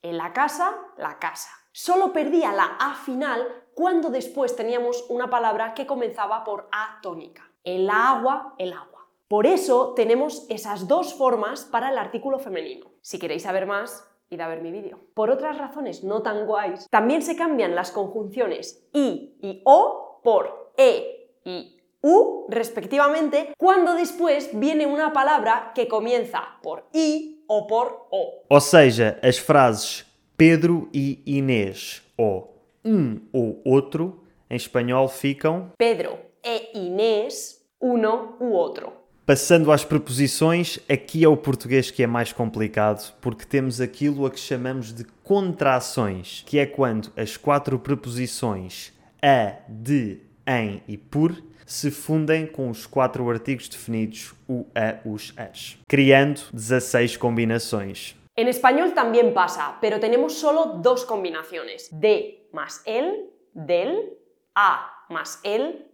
En 0.00 0.16
la 0.16 0.32
casa, 0.32 0.74
la 0.96 1.18
casa. 1.18 1.50
Solo 1.70 2.14
perdía 2.14 2.52
la 2.52 2.76
a 2.80 2.94
final 2.94 3.46
cuando 3.74 4.08
después 4.08 4.56
teníamos 4.56 5.04
una 5.10 5.28
palabra 5.28 5.74
que 5.74 5.86
comenzaba 5.86 6.44
por 6.44 6.68
a 6.72 6.98
tónica. 7.02 7.50
El 7.64 7.88
agua, 7.88 8.54
el 8.58 8.74
agua. 8.74 9.08
Por 9.26 9.46
eso 9.46 9.94
tenemos 9.96 10.44
esas 10.50 10.86
dos 10.86 11.14
formas 11.14 11.64
para 11.64 11.90
el 11.90 11.96
artículo 11.96 12.38
femenino. 12.38 12.90
Si 13.00 13.18
queréis 13.18 13.44
saber 13.44 13.66
más, 13.66 14.06
id 14.28 14.40
a 14.40 14.48
ver 14.48 14.60
mi 14.60 14.70
vídeo. 14.70 15.00
Por 15.14 15.30
otras 15.30 15.56
razones 15.56 16.04
no 16.04 16.20
tan 16.20 16.44
guays, 16.44 16.86
también 16.90 17.22
se 17.22 17.36
cambian 17.36 17.74
las 17.74 17.90
conjunciones 17.90 18.86
i 18.92 19.38
y 19.40 19.62
o 19.64 20.20
por 20.22 20.74
e 20.76 21.30
y 21.44 21.80
u, 22.02 22.44
respectivamente, 22.50 23.54
cuando 23.56 23.94
después 23.94 24.50
viene 24.52 24.84
una 24.84 25.14
palabra 25.14 25.72
que 25.74 25.88
comienza 25.88 26.42
por 26.62 26.84
i 26.92 27.44
o 27.46 27.66
por 27.66 28.08
o. 28.10 28.44
Ou 28.50 28.60
seja, 28.60 29.18
as 29.22 29.38
frases 29.38 30.04
Pedro 30.36 30.90
e 30.92 31.22
Inês 31.24 32.02
ou 32.18 32.60
um 32.84 33.20
ou 33.32 33.62
outro 33.64 34.22
em 34.50 34.56
espanhol 34.56 35.08
ficam 35.08 35.72
Pedro 35.78 36.33
e 36.44 36.78
Inés, 36.78 37.60
uno 37.80 38.36
u 38.38 38.50
outro. 38.52 38.92
Passando 39.26 39.72
às 39.72 39.84
preposições, 39.84 40.78
aqui 40.86 41.24
é 41.24 41.28
o 41.28 41.36
português 41.36 41.90
que 41.90 42.02
é 42.02 42.06
mais 42.06 42.30
complicado, 42.30 43.14
porque 43.22 43.46
temos 43.46 43.80
aquilo 43.80 44.26
a 44.26 44.30
que 44.30 44.38
chamamos 44.38 44.92
de 44.92 45.04
contrações, 45.22 46.44
que 46.46 46.58
é 46.58 46.66
quando 46.66 47.10
as 47.16 47.38
quatro 47.38 47.78
preposições 47.78 48.92
a, 49.22 49.54
de, 49.66 50.20
em 50.46 50.82
e 50.86 50.98
por 50.98 51.34
se 51.66 51.90
fundem 51.90 52.46
com 52.46 52.68
os 52.68 52.84
quatro 52.84 53.28
artigos 53.30 53.66
definidos 53.66 54.34
o, 54.46 54.66
a, 54.74 55.08
os, 55.08 55.32
as, 55.38 55.78
criando 55.88 56.42
16 56.52 57.16
combinações. 57.16 58.14
En 58.36 58.48
español 58.48 58.92
también 58.92 59.32
pasa, 59.32 59.78
pero 59.80 60.00
tenemos 60.00 60.34
solo 60.34 60.80
dos 60.82 61.04
combinaciones, 61.04 61.88
de 61.92 62.48
más 62.52 62.82
el, 62.84 63.30
del, 63.54 64.18
a 64.54 65.06
más 65.08 65.38
el, 65.44 65.86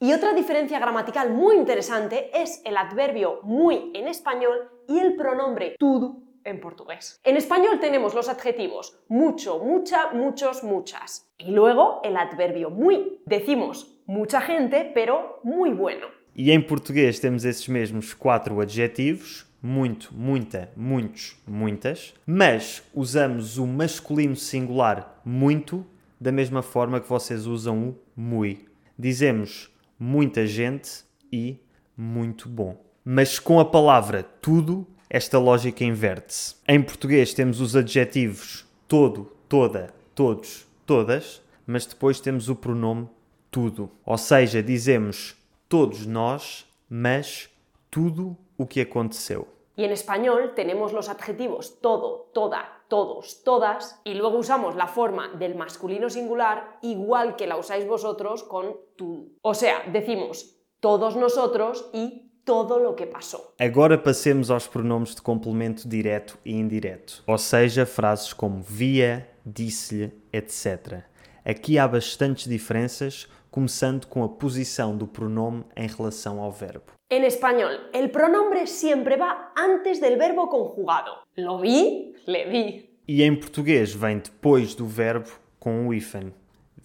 Y 0.00 0.12
otra 0.12 0.32
diferencia 0.32 0.78
gramatical 0.78 1.32
muy 1.32 1.56
interesante 1.56 2.30
es 2.32 2.60
el 2.64 2.76
adverbio 2.76 3.40
muy 3.42 3.90
en 3.94 4.08
español 4.08 4.70
y 4.88 4.98
el 4.98 5.16
pronombre 5.16 5.76
tudo 5.78 6.22
en 6.44 6.60
portugués. 6.60 7.20
En 7.24 7.36
español 7.36 7.78
tenemos 7.80 8.14
los 8.14 8.28
adjetivos 8.28 8.98
mucho, 9.08 9.58
mucha, 9.58 10.12
muchos, 10.12 10.64
muchas. 10.64 11.28
Y 11.38 11.50
luego 11.50 12.00
el 12.04 12.16
adverbio 12.16 12.70
muy. 12.70 13.20
Decimos 13.26 14.00
mucha 14.06 14.40
gente, 14.40 14.90
pero 14.94 15.40
muy 15.42 15.70
bueno. 15.70 16.06
E 16.34 16.52
em 16.52 16.62
português 16.62 17.18
temos 17.18 17.44
esses 17.44 17.66
mesmos 17.66 18.14
quatro 18.14 18.60
adjetivos, 18.60 19.44
muito, 19.60 20.14
muita, 20.14 20.70
muitos, 20.76 21.36
muitas, 21.44 22.14
mas 22.24 22.82
usamos 22.94 23.58
o 23.58 23.66
masculino 23.66 24.36
singular 24.36 25.20
muito 25.24 25.84
da 26.20 26.30
mesma 26.30 26.62
forma 26.62 27.00
que 27.00 27.08
vocês 27.08 27.46
usam 27.46 27.88
o 27.88 28.20
mui. 28.20 28.68
Dizemos 28.98 29.70
muita 29.98 30.46
gente 30.46 31.04
e 31.32 31.60
muito 31.96 32.48
bom. 32.48 32.84
Mas 33.04 33.38
com 33.38 33.60
a 33.60 33.64
palavra 33.64 34.22
tudo, 34.22 34.86
esta 35.08 35.38
lógica 35.38 35.84
inverte-se. 35.84 36.56
Em 36.66 36.82
português 36.82 37.32
temos 37.32 37.60
os 37.60 37.76
adjetivos 37.76 38.66
todo, 38.88 39.32
toda, 39.48 39.94
todos, 40.14 40.66
todas, 40.84 41.42
mas 41.66 41.86
depois 41.86 42.20
temos 42.20 42.48
o 42.48 42.56
pronome 42.56 43.08
tudo. 43.50 43.90
Ou 44.04 44.18
seja, 44.18 44.62
dizemos 44.62 45.36
todos 45.68 46.04
nós, 46.04 46.66
mas 46.90 47.48
tudo 47.90 48.36
o 48.56 48.66
que 48.66 48.80
aconteceu. 48.80 49.46
Y 49.76 49.84
en 49.84 49.92
español 49.92 50.54
tenemos 50.56 50.92
los 50.92 51.08
adjetivos 51.08 51.78
todo, 51.80 52.30
toda, 52.34 52.77
todos, 52.88 53.42
todas, 53.44 54.00
y 54.04 54.14
luego 54.14 54.38
usamos 54.38 54.74
la 54.74 54.86
forma 54.86 55.28
del 55.38 55.54
masculino 55.54 56.10
singular 56.10 56.78
igual 56.82 57.36
que 57.36 57.46
la 57.46 57.56
usáis 57.56 57.86
vosotros 57.86 58.42
con 58.42 58.76
tú. 58.96 59.36
O 59.42 59.54
sea, 59.54 59.82
decimos 59.92 60.56
todos 60.80 61.16
nosotros 61.16 61.88
y 61.92 62.28
todo 62.44 62.78
lo 62.78 62.96
que 62.96 63.06
pasó. 63.06 63.54
Agora 63.58 64.02
passemos 64.02 64.50
aos 64.50 64.66
pronomes 64.66 65.14
de 65.14 65.20
complemento 65.20 65.86
direto 65.86 66.38
e 66.44 66.52
indireto, 66.52 67.22
ou 67.26 67.36
seja, 67.36 67.84
frases 67.84 68.32
como 68.32 68.62
via, 68.62 69.28
disse-lhe, 69.44 70.12
etc. 70.32 71.04
Aqui 71.44 71.78
há 71.78 71.86
bastantes 71.86 72.48
diferenças, 72.48 73.28
começando 73.50 74.06
com 74.06 74.24
a 74.24 74.28
posição 74.28 74.96
do 74.96 75.06
pronome 75.06 75.64
em 75.76 75.86
relação 75.86 76.40
ao 76.40 76.50
verbo. 76.50 76.97
En 77.10 77.24
español, 77.24 77.88
el 77.94 78.10
pronombre 78.10 78.66
siempre 78.66 79.16
va 79.16 79.50
antes 79.56 79.98
del 79.98 80.18
verbo 80.18 80.50
conjugado. 80.50 81.24
Lo 81.36 81.58
vi, 81.58 82.12
le 82.26 82.44
vi. 82.44 82.90
E 83.08 83.22
em 83.22 83.34
português 83.34 83.94
vem 83.94 84.18
depois 84.18 84.74
do 84.74 84.86
verbo 84.86 85.30
com 85.58 85.88
o 85.88 85.94
hífen. 85.94 86.34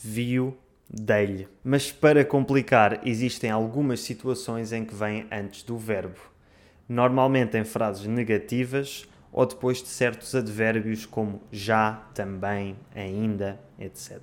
Viu, 0.01 0.57
dei-lhe. 0.89 1.49
Mas 1.61 1.91
para 1.91 2.23
complicar, 2.23 3.05
existem 3.05 3.51
algumas 3.51 3.99
situações 3.99 4.71
em 4.71 4.85
que 4.85 4.95
vem 4.95 5.27
antes 5.29 5.61
do 5.61 5.77
verbo. 5.77 6.21
Normalmente 6.87 7.57
em 7.57 7.65
frases 7.65 8.07
negativas 8.07 9.05
ou 9.29 9.45
depois 9.45 9.79
de 9.79 9.89
certos 9.89 10.33
advérbios 10.33 11.05
como 11.05 11.41
já, 11.51 12.07
também, 12.15 12.77
ainda, 12.95 13.59
etc. 13.77 14.21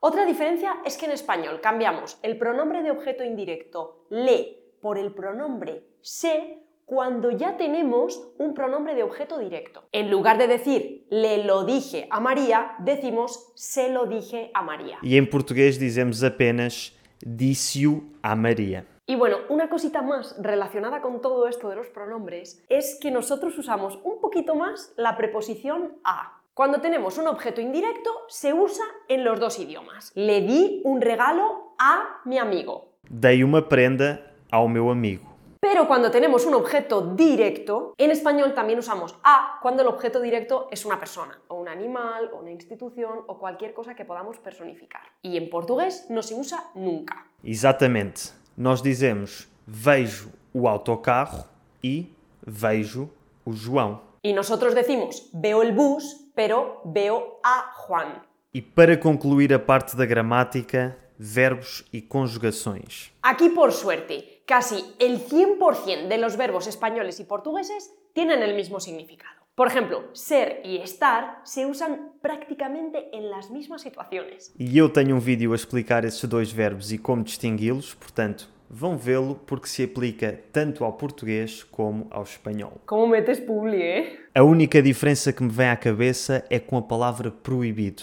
Otra 0.00 0.26
diferencia 0.26 0.78
es 0.84 0.96
que 0.96 1.06
en 1.06 1.12
español 1.12 1.60
cambiamos 1.60 2.18
el 2.24 2.36
pronombre 2.36 2.82
de 2.82 2.90
objeto 2.90 3.22
indirecto 3.22 4.06
le 4.10 4.65
por 4.80 4.98
el 4.98 5.12
pronombre 5.12 5.84
se 6.00 6.58
cuando 6.84 7.32
ya 7.32 7.56
tenemos 7.56 8.32
un 8.38 8.54
pronombre 8.54 8.94
de 8.94 9.02
objeto 9.02 9.38
directo. 9.38 9.84
En 9.92 10.10
lugar 10.10 10.38
de 10.38 10.46
decir 10.46 11.06
le 11.10 11.44
lo 11.44 11.64
dije 11.64 12.06
a 12.10 12.20
María, 12.20 12.76
decimos 12.78 13.52
se 13.56 13.90
lo 13.90 14.06
dije 14.06 14.50
a 14.54 14.62
María. 14.62 14.98
E 15.02 15.16
em 15.16 15.26
português 15.26 15.78
dizemos 15.78 16.22
apenas 16.22 16.96
disse-o 17.20 18.02
a 18.22 18.36
Maria. 18.36 18.86
Y 19.08 19.14
bueno, 19.14 19.38
una 19.48 19.68
cosita 19.68 20.02
más 20.02 20.36
relacionada 20.40 21.00
con 21.00 21.20
todo 21.20 21.46
esto 21.46 21.68
de 21.68 21.76
los 21.76 21.88
pronombres 21.88 22.64
es 22.68 22.98
que 23.00 23.10
nosotros 23.10 23.56
usamos 23.58 24.00
un 24.02 24.20
poquito 24.20 24.54
más 24.54 24.92
la 24.96 25.16
preposición 25.16 25.94
a. 26.02 26.40
Cuando 26.54 26.80
tenemos 26.80 27.18
un 27.18 27.28
objeto 27.28 27.60
indirecto, 27.60 28.10
se 28.28 28.52
usa 28.52 28.84
en 29.08 29.24
los 29.24 29.38
dos 29.38 29.58
idiomas. 29.58 30.10
Le 30.14 30.40
di 30.40 30.80
un 30.84 31.00
regalo 31.00 31.74
a 31.78 32.20
mi 32.24 32.38
amigo. 32.38 32.94
Dei 33.08 33.44
uma 33.44 33.68
prenda 33.68 34.25
ao 34.50 34.68
meu 34.68 34.90
amigo. 34.90 35.36
Pero 35.60 35.88
cuando 35.88 36.10
tenemos 36.10 36.46
un 36.46 36.54
objeto 36.54 37.14
directo, 37.14 37.94
en 37.98 38.10
español 38.10 38.54
también 38.54 38.78
usamos 38.78 39.18
a 39.24 39.58
cuando 39.60 39.82
el 39.82 39.88
objeto 39.88 40.20
directo 40.20 40.68
es 40.70 40.84
una 40.84 41.00
persona, 41.00 41.40
o 41.48 41.56
un 41.56 41.68
animal, 41.68 42.30
o 42.32 42.38
una 42.38 42.52
institución, 42.52 43.24
o 43.26 43.38
cualquier 43.38 43.74
cosa 43.74 43.94
que 43.94 44.04
podamos 44.04 44.38
personificar. 44.38 45.02
Y 45.22 45.36
en 45.36 45.50
portugués 45.50 46.06
no 46.08 46.22
se 46.22 46.34
usa 46.34 46.70
nunca. 46.74 47.26
Exatamente. 47.42 48.30
Nós 48.56 48.80
dizemos 48.80 49.48
vejo 49.66 50.30
o 50.54 50.68
autocarro 50.68 51.44
e 51.82 52.14
vejo 52.46 53.10
o 53.44 53.52
João. 53.52 54.00
Y 54.22 54.32
nosotros 54.32 54.74
decimos 54.74 55.28
veo 55.32 55.62
el 55.62 55.72
bus, 55.72 56.30
pero 56.34 56.80
veo 56.84 57.40
a 57.42 57.72
Juan. 57.74 58.22
E 58.54 58.62
para 58.62 58.96
concluir 58.96 59.52
a 59.52 59.58
parte 59.58 59.96
da 59.96 60.06
gramática, 60.06 60.96
verbos 61.18 61.84
e 61.92 62.00
conjugações. 62.00 63.12
Aquí, 63.22 63.50
por 63.50 63.72
suerte, 63.72 64.35
casi 64.46 64.84
el 65.00 65.18
100% 65.18 66.08
de 66.08 66.18
los 66.18 66.36
verbos 66.36 66.66
españoles 66.68 67.20
y 67.20 67.24
portugueses 67.24 67.92
tienen 68.12 68.42
el 68.42 68.54
mismo 68.54 68.80
significado. 68.80 69.34
Por 69.56 69.68
ejemplo, 69.68 70.04
ser 70.12 70.60
y 70.64 70.76
estar 70.76 71.40
se 71.44 71.66
usan 71.66 72.12
prácticamente 72.20 73.08
en 73.16 73.30
las 73.30 73.50
mismas 73.50 73.82
situaciones. 73.82 74.54
E 74.58 74.78
eu 74.78 74.88
tenho 74.88 75.16
um 75.16 75.18
vídeo 75.18 75.52
a 75.52 75.56
explicar 75.56 76.04
esses 76.04 76.24
dois 76.28 76.52
verbos 76.52 76.92
e 76.92 76.98
como 76.98 77.24
distingui-los, 77.24 77.94
portanto, 77.94 78.48
vão 78.68 78.98
vê-lo 78.98 79.34
porque 79.46 79.66
se 79.66 79.82
aplica 79.82 80.38
tanto 80.52 80.84
ao 80.84 80.92
português 80.92 81.64
como 81.64 82.06
ao 82.10 82.22
espanhol. 82.22 82.80
¿Cómo 82.86 83.06
metes 83.06 83.40
publi, 83.40 83.80
eh? 83.82 84.18
A 84.34 84.42
única 84.42 84.82
diferença 84.82 85.32
que 85.32 85.42
me 85.42 85.50
vem 85.50 85.68
à 85.68 85.76
cabeça 85.76 86.44
é 86.50 86.58
com 86.58 86.76
a 86.76 86.82
palavra 86.82 87.30
proibido. 87.30 88.02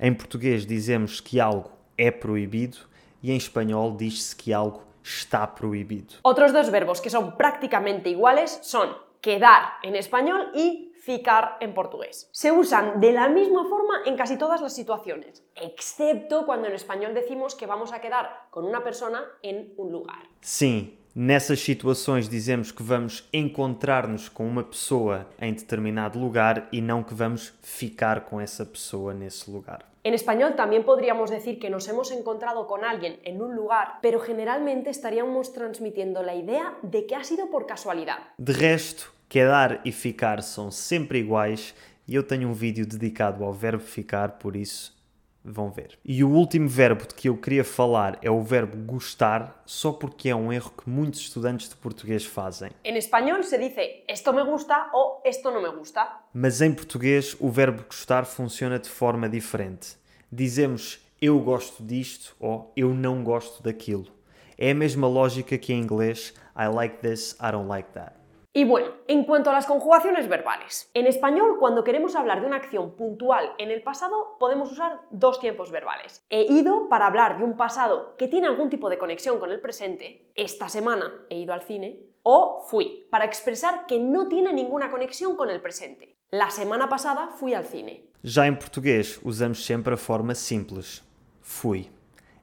Em 0.00 0.14
português 0.14 0.64
dizemos 0.64 1.20
que 1.20 1.40
algo 1.40 1.70
é 1.98 2.10
proibido 2.12 2.78
e 3.22 3.32
em 3.32 3.36
espanhol 3.36 3.96
diz-se 3.96 4.36
que 4.36 4.52
algo 4.52 4.91
está 5.04 5.54
proibido. 5.54 6.14
Otros 6.22 6.52
dos 6.52 6.70
verbos 6.70 7.00
que 7.00 7.10
son 7.10 7.36
prácticamente 7.36 8.10
iguales 8.10 8.58
son 8.62 8.90
quedar 9.20 9.74
en 9.82 9.96
español 9.96 10.50
y 10.54 10.92
ficar 11.02 11.56
en 11.60 11.74
portugués. 11.74 12.28
Se 12.32 12.52
usan 12.52 13.00
de 13.00 13.12
la 13.12 13.28
misma 13.28 13.64
forma 13.68 14.02
en 14.06 14.16
casi 14.16 14.36
todas 14.36 14.60
las 14.60 14.74
situaciones, 14.74 15.42
excepto 15.56 16.46
cuando 16.46 16.68
en 16.68 16.74
español 16.74 17.12
decimos 17.14 17.54
que 17.54 17.66
vamos 17.66 17.92
a 17.92 18.00
quedar 18.00 18.46
con 18.50 18.64
una 18.64 18.84
persona 18.84 19.24
en 19.42 19.74
un 19.76 19.90
lugar. 19.90 20.22
Sim, 20.40 20.96
nessas 21.14 21.60
situações 21.60 22.28
dizemos 22.28 22.70
que 22.72 22.82
vamos 22.82 23.28
encontrar-nos 23.32 24.28
com 24.28 24.46
uma 24.46 24.62
pessoa 24.62 25.26
em 25.40 25.52
determinado 25.52 26.18
lugar 26.18 26.68
e 26.72 26.80
não 26.80 27.02
que 27.02 27.14
vamos 27.14 27.52
ficar 27.62 28.22
com 28.22 28.40
essa 28.40 28.64
pessoa 28.64 29.12
nesse 29.12 29.50
lugar. 29.50 29.91
En 30.04 30.14
español 30.14 30.56
también 30.56 30.84
podríamos 30.84 31.30
decir 31.30 31.60
que 31.60 31.70
nos 31.70 31.86
hemos 31.86 32.10
encontrado 32.10 32.66
con 32.66 32.84
alguien 32.84 33.20
en 33.22 33.40
un 33.40 33.54
lugar, 33.54 33.98
pero 34.02 34.18
generalmente 34.18 34.90
estaríamos 34.90 35.52
transmitiendo 35.52 36.24
la 36.24 36.34
idea 36.34 36.76
de 36.82 37.06
que 37.06 37.14
ha 37.14 37.22
sido 37.22 37.50
por 37.50 37.66
casualidad. 37.66 38.18
De 38.36 38.52
resto, 38.52 39.04
quedar 39.28 39.80
e 39.84 39.92
ficar 39.92 40.42
são 40.42 40.72
sempre 40.72 41.20
iguais 41.20 41.74
e 42.08 42.16
eu 42.16 42.26
tenho 42.26 42.48
um 42.48 42.52
vídeo 42.52 42.84
dedicado 42.84 43.44
ao 43.44 43.52
verbo 43.52 43.84
ficar, 43.84 44.38
por 44.38 44.56
isso 44.56 44.92
vão 45.44 45.70
ver. 45.70 45.98
E 46.04 46.22
o 46.22 46.30
último 46.30 46.68
verbo 46.68 47.06
de 47.06 47.14
que 47.14 47.28
eu 47.28 47.36
queria 47.36 47.64
falar 47.64 48.18
é 48.22 48.30
o 48.30 48.42
verbo 48.42 48.76
gostar, 48.76 49.62
só 49.66 49.92
porque 49.92 50.28
é 50.28 50.34
um 50.34 50.52
erro 50.52 50.70
que 50.70 50.88
muitos 50.88 51.20
estudantes 51.20 51.68
de 51.68 51.76
português 51.76 52.24
fazem. 52.24 52.70
En 52.84 52.96
español 52.96 53.42
se 53.42 53.58
dice 53.58 54.04
esto 54.08 54.32
me 54.32 54.44
gusta 54.44 54.90
o 54.94 55.20
esto 55.24 55.50
no 55.50 55.60
me 55.60 55.70
gusta. 55.70 56.06
Mas 56.32 56.60
em 56.60 56.72
português 56.72 57.36
o 57.40 57.50
verbo 57.50 57.84
gostar 57.84 58.24
funciona 58.24 58.78
de 58.78 58.88
forma 58.88 59.28
diferente. 59.28 59.96
Dizemos 60.30 61.00
eu 61.20 61.38
gosto 61.40 61.84
disto 61.84 62.34
ou 62.40 62.72
eu 62.76 62.92
não 62.94 63.22
gosto 63.22 63.62
daquilo. 63.62 64.06
É 64.58 64.70
a 64.70 64.74
mesma 64.74 65.06
lógica 65.08 65.56
que 65.58 65.72
em 65.72 65.80
inglês 65.80 66.34
I 66.56 66.68
like 66.68 66.98
this, 66.98 67.32
I 67.40 67.50
don't 67.52 67.68
like 67.68 67.90
that. 67.92 68.21
Y 68.54 68.64
bueno, 68.64 68.88
en 69.08 69.24
cuanto 69.24 69.48
a 69.48 69.54
las 69.54 69.64
conjugaciones 69.64 70.28
verbales. 70.28 70.90
En 70.92 71.06
español, 71.06 71.56
cuando 71.58 71.84
queremos 71.84 72.14
hablar 72.14 72.42
de 72.42 72.46
una 72.46 72.56
acción 72.56 72.94
puntual 72.96 73.54
en 73.56 73.70
el 73.70 73.82
pasado, 73.82 74.36
podemos 74.38 74.70
usar 74.70 75.00
dos 75.10 75.40
tiempos 75.40 75.70
verbales. 75.70 76.22
He 76.28 76.42
ido 76.52 76.90
para 76.90 77.06
hablar 77.06 77.38
de 77.38 77.44
un 77.44 77.56
pasado 77.56 78.14
que 78.18 78.28
tiene 78.28 78.48
algún 78.48 78.68
tipo 78.68 78.90
de 78.90 78.98
conexión 78.98 79.38
con 79.38 79.52
el 79.52 79.60
presente. 79.60 80.30
Esta 80.34 80.68
semana 80.68 81.10
he 81.30 81.38
ido 81.38 81.54
al 81.54 81.62
cine. 81.62 82.00
O 82.24 82.62
fui, 82.68 83.06
para 83.10 83.24
expresar 83.24 83.86
que 83.86 83.98
no 83.98 84.28
tiene 84.28 84.52
ninguna 84.52 84.90
conexión 84.90 85.34
con 85.34 85.48
el 85.48 85.62
presente. 85.62 86.18
La 86.30 86.50
semana 86.50 86.90
pasada 86.90 87.28
fui 87.28 87.54
al 87.54 87.64
cine. 87.64 88.04
Já 88.22 88.46
em 88.46 88.54
português 88.54 89.18
usamos 89.24 89.64
sempre 89.64 89.94
a 89.94 89.96
forma 89.96 90.34
simples. 90.34 91.02
Fui. 91.40 91.90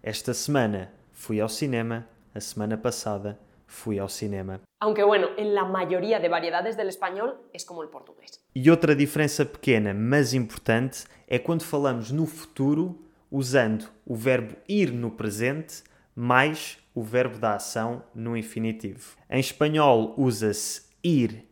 Esta 0.02 0.34
semana 0.34 0.92
fui 1.14 1.40
ao 1.40 1.48
cinema, 1.48 2.10
a 2.34 2.40
semana 2.42 2.78
passada 2.78 3.40
fui 3.70 4.00
ao 4.00 4.10
cinema. 4.10 4.60
Aunque 4.82 5.04
bueno, 5.04 5.30
en 5.38 5.54
la 5.54 5.64
mayoría 5.64 6.20
de 6.20 6.28
variedades 6.28 6.76
del 6.76 6.90
español 6.90 7.38
es 7.54 7.64
como 7.66 7.84
el 7.84 7.90
portugués. 7.90 8.44
E 8.56 8.70
outra 8.70 8.96
diferença 8.96 9.46
pequena, 9.46 9.94
mas 9.94 10.34
importante, 10.34 11.06
é 11.28 11.38
quando 11.38 11.64
falamos 11.64 12.12
no 12.12 12.26
futuro 12.26 13.00
usando 13.32 13.86
o 14.06 14.16
verbo 14.16 14.56
ir 14.68 14.92
no 14.92 15.12
presente 15.12 15.84
mais 16.16 16.78
o 16.96 17.04
verbo 17.04 17.38
da 17.38 17.54
ação 17.56 18.04
no 18.16 18.36
infinitivo. 18.36 19.16
Em 19.30 19.40
espanhol 19.40 20.14
usa-se 20.18 20.82
ir 21.04 21.46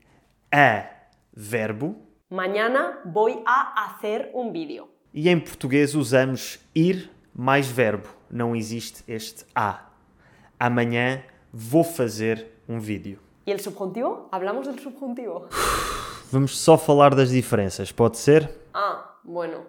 a 0.52 0.90
verbo 1.32 1.96
Mañana 2.30 3.00
voy 3.06 3.42
a 3.46 3.86
hacer 3.86 4.32
un 4.34 4.52
vídeo. 4.52 4.90
e 5.14 5.30
em 5.30 5.40
português 5.40 5.96
usamos 5.96 6.60
ir 6.76 7.10
mais 7.34 7.68
verbo. 7.68 8.10
Não 8.30 8.56
existe 8.56 9.04
este 9.08 9.46
a. 9.56 9.86
Amanhã 10.60 11.24
vou 11.54 11.84
fazer 11.84 12.62
um 12.68 12.80
vídeo. 12.80 13.20
¿Y 13.46 13.52
el 13.52 13.60
subjuntivo? 13.60 14.28
¿Hablamos 14.32 14.68
del 14.68 14.80
subjuntivo? 14.80 15.48
Vamos 16.32 16.58
só 16.58 16.78
falar 16.78 17.16
das 17.16 17.30
diferenças, 17.30 17.92
pode 17.92 18.18
ser? 18.18 18.50
Ah, 18.74 19.18
bueno. 19.24 19.66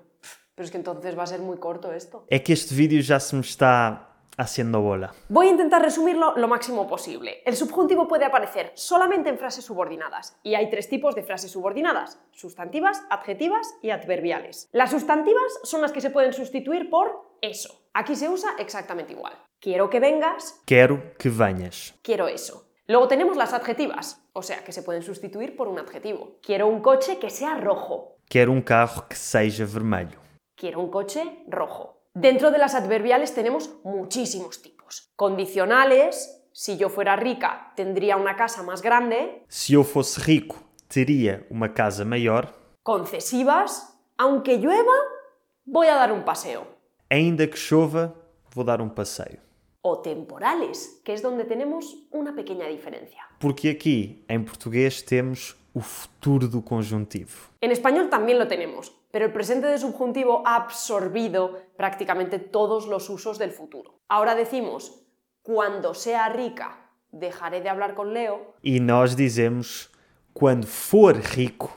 Pero 0.57 0.65
es 0.65 0.73
que 0.73 0.79
entonces 0.79 1.17
va 1.17 1.23
a 1.23 1.27
ser 1.27 1.39
muy 1.39 1.59
corto 1.59 1.93
esto. 1.93 2.25
É 2.29 2.41
que 2.41 2.53
este 2.53 2.75
vídeo 2.75 3.01
já 3.01 3.21
se 3.21 3.37
me 3.37 3.43
está 3.43 4.09
haciendo 4.37 4.81
bola. 4.81 5.13
Voy 5.29 5.49
a 5.49 5.51
intentar 5.51 5.83
resumirlo 5.83 6.35
lo 6.37 6.49
máximo 6.49 6.89
posible. 6.89 7.43
El 7.45 7.55
subjuntivo 7.55 8.09
puede 8.09 8.25
aparecer 8.25 8.73
solamente 8.75 9.29
en 9.29 9.39
frases 9.39 9.65
subordinadas. 9.65 10.37
Y 10.43 10.55
hay 10.55 10.71
tres 10.71 10.89
tipos 10.89 11.15
de 11.15 11.23
frases 11.23 11.51
subordinadas. 11.53 12.19
Sustantivas, 12.33 13.05
adjetivas 13.11 13.75
y 13.83 13.91
adverbiales. 13.91 14.69
Las 14.73 14.91
sustantivas 14.91 15.61
son 15.63 15.81
las 15.81 15.93
que 15.93 16.01
se 16.01 16.11
pueden 16.11 16.33
sustituir 16.33 16.91
por 16.91 17.37
eso. 17.41 17.78
Aquí 17.95 18.15
se 18.17 18.29
usa 18.29 18.51
exactamente 18.59 19.13
igual. 19.13 19.33
Quiero 19.61 19.91
que 19.91 20.01
vengas, 20.01 20.61
Quero 20.67 21.15
que 21.19 21.29
venhas. 21.31 21.95
quiero 22.03 22.29
eso. 22.29 22.65
Luego 22.87 23.09
tenemos 23.09 23.37
las 23.37 23.53
adjetivas, 23.53 24.23
o 24.33 24.43
sea, 24.43 24.65
que 24.65 24.73
se 24.73 24.83
pueden 24.83 25.03
sustituir 25.03 25.57
por 25.57 25.69
un 25.69 25.79
adjetivo. 25.79 26.39
Quiero 26.43 26.69
un 26.69 26.81
coche 26.81 27.19
que 27.19 27.29
sea 27.31 27.57
rojo. 27.57 28.17
Quero 28.29 28.53
um 28.53 28.63
carro 28.63 29.07
que 29.09 29.17
seja 29.17 29.65
vermelho. 29.67 30.19
Quiero 30.57 30.81
un 30.81 30.91
coche 30.91 31.45
rojo. 31.49 32.01
Dentro 32.15 32.51
de 32.51 32.59
las 32.59 32.75
adverbiales 32.75 33.35
tenemos 33.35 33.71
muchísimos 33.85 34.63
tipos. 34.63 35.11
Condicionales, 35.17 36.47
si 36.53 36.77
yo 36.79 36.89
fuera 36.89 37.17
rica, 37.17 37.73
tendría 37.77 38.17
una 38.17 38.37
casa 38.37 38.63
más 38.63 38.81
grande. 38.81 39.45
Se 39.49 39.75
eu 39.75 39.85
fosse 39.85 40.21
rico, 40.23 40.57
teria 40.89 41.47
uma 41.51 41.69
casa 41.75 42.05
maior. 42.05 42.55
Concesivas, 42.83 43.99
aunque 44.17 44.57
llueva, 44.59 44.95
voy 45.65 45.89
a 45.89 45.95
dar 45.95 46.11
un 46.13 46.25
paseo. 46.25 46.67
Ainda 47.11 47.47
que 47.47 47.57
chova, 47.57 48.15
vou 48.55 48.63
dar 48.63 48.83
um 48.83 48.89
passeio. 48.89 49.39
O 49.83 49.97
temporales, 49.97 51.01
que 51.03 51.13
es 51.13 51.23
donde 51.23 51.45
tenemos 51.45 51.97
una 52.13 52.35
pequeña 52.35 52.69
diferencia. 52.69 53.23
Porque 53.41 53.71
aqui, 53.71 54.23
em 54.29 54.45
português, 54.45 55.01
temos 55.01 55.57
o 55.73 55.81
futuro 55.81 56.47
do 56.47 56.61
conjuntivo. 56.61 57.49
En 57.63 57.71
español 57.71 58.11
también 58.11 58.39
lo 58.39 58.47
tenemos, 58.47 58.93
pero 59.11 59.25
el 59.25 59.33
presente 59.33 59.67
de 59.69 59.79
subjuntivo 59.79 60.43
ha 60.45 60.57
absorbido 60.57 61.57
prácticamente 61.79 62.39
todos 62.39 62.87
los 62.87 63.09
usos 63.09 63.39
del 63.39 63.53
futuro. 63.53 64.01
Ahora 64.09 64.35
decimos, 64.35 65.01
cuando 65.43 65.95
sea 65.95 66.29
rica, 66.29 66.91
dejaré 67.11 67.63
de 67.63 67.71
hablar 67.71 67.95
con 67.95 68.13
Leo. 68.13 68.55
E 68.63 68.81
nós 68.81 69.17
dizemos: 69.17 69.89
quando 70.35 70.67
for 70.67 71.17
rico, 71.17 71.73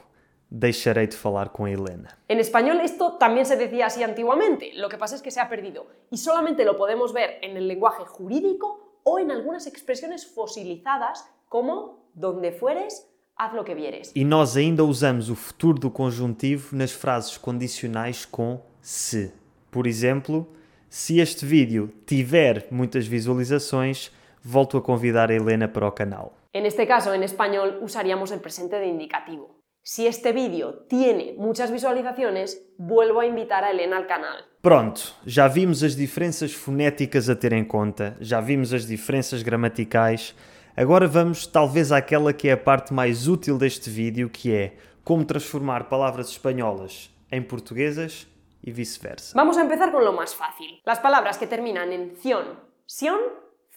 deixarei 0.52 1.08
de 1.08 1.16
falar 1.16 1.50
com 1.50 1.64
a 1.64 1.72
Helena. 1.72 2.20
En 2.28 2.40
español 2.40 2.82
esto 2.82 3.14
también 3.14 3.46
se 3.46 3.56
decía 3.56 3.86
así 3.86 4.04
antiguamente, 4.04 4.74
lo 4.76 4.90
que 4.90 4.98
pasa 4.98 5.16
es 5.16 5.22
que 5.22 5.32
se 5.32 5.40
ha 5.40 5.48
perdido 5.48 5.88
y 6.12 6.18
solamente 6.18 6.66
lo 6.66 6.76
podemos 6.76 7.14
ver 7.14 7.40
en 7.42 7.56
el 7.56 7.68
lenguaje 7.68 8.04
jurídico 8.06 9.00
o 9.04 9.18
en 9.18 9.32
algunas 9.32 9.66
expresiones 9.66 10.28
fosilizadas 10.28 11.26
como 11.48 12.06
donde 12.14 12.52
fueres, 12.52 13.08
haz 13.38 13.54
lo 13.54 13.64
que 13.64 13.74
vieres. 13.74 14.12
E 14.14 14.26
nós 14.26 14.58
ainda 14.58 14.84
usamos 14.84 15.30
o 15.30 15.36
futuro 15.36 15.80
do 15.80 15.90
conjuntivo 15.90 16.76
nas 16.76 16.92
frases 16.92 17.38
condicionais 17.38 18.26
com 18.26 18.62
se. 18.82 19.34
Por 19.72 19.88
exemplo, 19.88 20.48
se 20.90 21.22
este 21.22 21.46
vídeo 21.46 21.90
tiver 22.06 22.68
muitas 22.70 23.08
visualizações, 23.08 24.12
volto 24.44 24.78
a 24.78 24.82
convidar 24.82 25.32
a 25.32 25.34
Helena 25.34 25.72
para 25.72 25.88
o 25.88 25.92
canal. 25.94 26.34
En 26.54 26.66
este 26.66 26.86
caso, 26.86 27.14
en 27.14 27.24
español, 27.24 27.80
usaríamos 27.82 28.32
el 28.32 28.42
presente 28.42 28.76
de 28.76 28.88
indicativo. 28.88 29.61
Si 29.84 30.06
este 30.06 30.32
vídeo 30.32 30.86
tiene 30.88 31.34
muchas 31.40 31.72
visualizaciones, 31.72 32.72
vuelvo 32.78 33.20
a 33.20 33.26
invitar 33.26 33.64
a 33.64 33.72
Elena 33.72 33.98
al 33.98 34.06
canal. 34.06 34.44
Pronto, 34.62 35.02
já 35.26 35.48
vimos 35.48 35.82
as 35.82 35.96
diferenças 35.96 36.54
fonéticas 36.54 37.28
a 37.30 37.36
ter 37.36 37.52
em 37.52 37.66
conta, 37.66 38.16
já 38.22 38.40
vimos 38.40 38.76
as 38.76 38.86
diferenças 38.86 39.42
gramaticais. 39.42 40.36
Agora 40.78 41.08
vamos 41.08 41.48
talvez 41.48 41.92
àquela 41.92 42.32
que 42.32 42.48
é 42.48 42.52
a 42.52 42.58
parte 42.58 42.94
mais 42.94 43.28
útil 43.28 43.58
deste 43.58 43.90
vídeo, 43.90 44.30
que 44.30 44.54
é 44.54 44.76
como 45.04 45.26
transformar 45.26 45.90
palavras 45.90 46.30
espanholas 46.30 47.10
em 47.32 47.42
portuguesas 47.42 48.28
e 48.64 48.72
vice-versa. 48.72 49.34
Vamos 49.36 49.58
a 49.58 49.62
empezar 49.62 49.92
con 49.92 50.06
lo 50.06 50.14
más 50.14 50.36
fácil. 50.36 50.80
Las 50.86 51.00
palabras 51.00 51.40
que 51.40 51.48
terminan 51.48 51.92
en 51.92 52.16
ción, 52.18 52.60
sion, 52.86 53.20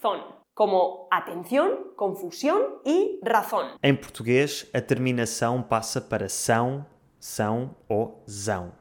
zon. 0.03 0.44
Como 0.55 1.09
atención, 1.11 1.93
confusión 1.97 2.63
y 2.85 3.19
razón. 3.23 3.67
Em 3.83 3.95
português, 3.95 4.69
a 4.73 4.81
terminação 4.81 5.63
passa 5.63 6.01
para 6.01 6.29
são, 6.29 6.87
são 7.19 7.77
ou 7.89 8.23
zão. 8.31 8.73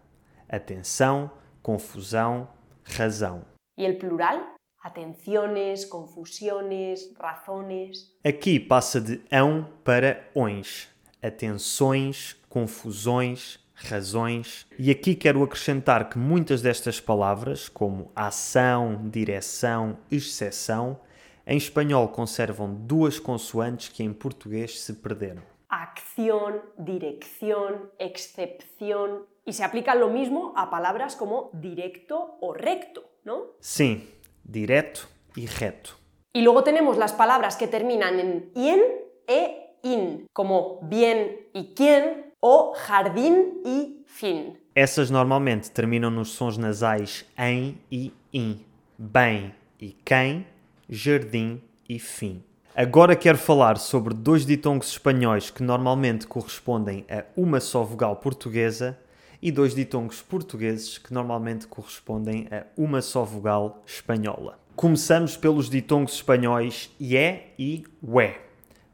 Atenção, 0.47 1.31
confusão, 1.61 2.47
razão. 2.83 3.43
¿Y 3.75 3.85
el 3.85 3.97
plural? 3.97 4.53
Atenciones, 4.83 5.85
confusiones, 5.85 7.11
razones. 7.17 8.11
Aqui 8.23 8.59
passa 8.59 9.01
de 9.01 9.21
ão 9.31 9.67
para 9.83 10.29
ões. 10.35 10.89
Atenções, 11.23 12.35
confusões, 12.49 13.59
razões. 13.73 14.67
E 14.77 14.91
aqui 14.91 15.15
quero 15.15 15.41
acrescentar 15.41 16.09
que 16.09 16.19
muitas 16.19 16.61
destas 16.61 16.99
palavras, 16.99 17.69
como 17.69 18.11
ação, 18.13 19.09
direção, 19.09 19.97
exceção, 20.11 20.99
em 21.45 21.57
espanhol 21.57 22.07
conservam 22.09 22.73
duas 22.73 23.19
consoantes 23.19 23.89
que 23.89 24.03
em 24.03 24.13
português 24.13 24.79
se 24.79 24.93
perderam. 24.93 25.43
Acción, 25.69 26.61
dirección, 26.77 27.89
excepción. 27.99 29.25
Y 29.45 29.53
se 29.53 29.63
aplica 29.63 29.95
lo 29.95 30.09
mismo 30.09 30.53
a 30.55 30.69
palabras 30.69 31.15
como 31.15 31.49
directo 31.53 32.37
o 32.39 32.53
recto, 32.53 33.03
¿no? 33.25 33.47
Sim, 33.59 34.07
direto 34.43 35.07
e 35.35 35.45
reto. 35.47 35.97
Y 36.33 36.41
luego 36.41 36.63
tenemos 36.63 36.97
las 36.97 37.13
palabras 37.13 37.55
que 37.55 37.67
terminan 37.67 38.19
en 38.19 38.51
ien 38.55 38.81
e 39.27 39.77
in, 39.83 40.27
como 40.33 40.79
bien 40.83 41.49
y 41.53 41.73
quién 41.75 42.33
o 42.39 42.73
jardín 42.75 43.61
y 43.65 44.03
fin. 44.07 44.57
Essas 44.75 45.11
normalmente 45.11 45.69
terminam 45.69 46.09
nos 46.09 46.31
sons 46.31 46.57
nasais 46.57 47.25
em 47.37 47.77
e 47.91 48.11
in, 48.31 48.59
bem 48.97 49.53
e 49.79 49.91
quem, 50.03 50.47
jardim 50.89 51.61
e 51.87 51.99
fim. 51.99 52.43
Agora 52.75 53.15
quero 53.15 53.37
falar 53.37 53.77
sobre 53.77 54.13
dois 54.13 54.45
ditongos 54.45 54.89
espanhóis 54.89 55.51
que 55.51 55.61
normalmente 55.61 56.25
correspondem 56.25 57.05
a 57.09 57.23
uma 57.35 57.59
só 57.59 57.83
vogal 57.83 58.15
portuguesa 58.15 58.97
e 59.39 59.51
dois 59.51 59.75
ditongos 59.75 60.21
portugueses 60.21 60.97
que 60.97 61.13
normalmente 61.13 61.67
correspondem 61.67 62.47
a 62.49 62.65
uma 62.75 63.01
só 63.01 63.23
vogal 63.23 63.83
espanhola. 63.85 64.57
Começamos 64.75 65.37
pelos 65.37 65.69
ditongos 65.69 66.15
espanhóis 66.15 66.89
ie 66.99 67.53
e 67.59 67.83
ué. 68.01 68.41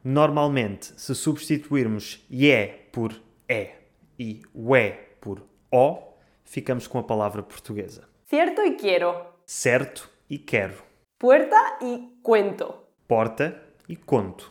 Normalmente, 0.04 0.92
se 0.96 1.14
substituirmos 1.14 2.24
ie 2.30 2.66
por 2.92 3.14
é 3.48 3.76
e 4.18 4.42
ué 4.54 4.90
por 5.20 5.42
o, 5.70 5.98
ficamos 6.44 6.86
com 6.86 6.98
a 6.98 7.02
palavra 7.02 7.42
portuguesa. 7.42 8.08
Cierto 8.28 8.62
y 8.62 8.76
quiero. 8.76 9.24
Certo 9.46 10.08
e 10.28 10.38
quero. 10.38 10.89
Puerta 11.20 11.76
y 11.82 12.18
cuento. 12.22 12.86
Porta 13.06 13.52
e 13.86 13.98
conto. 14.06 14.44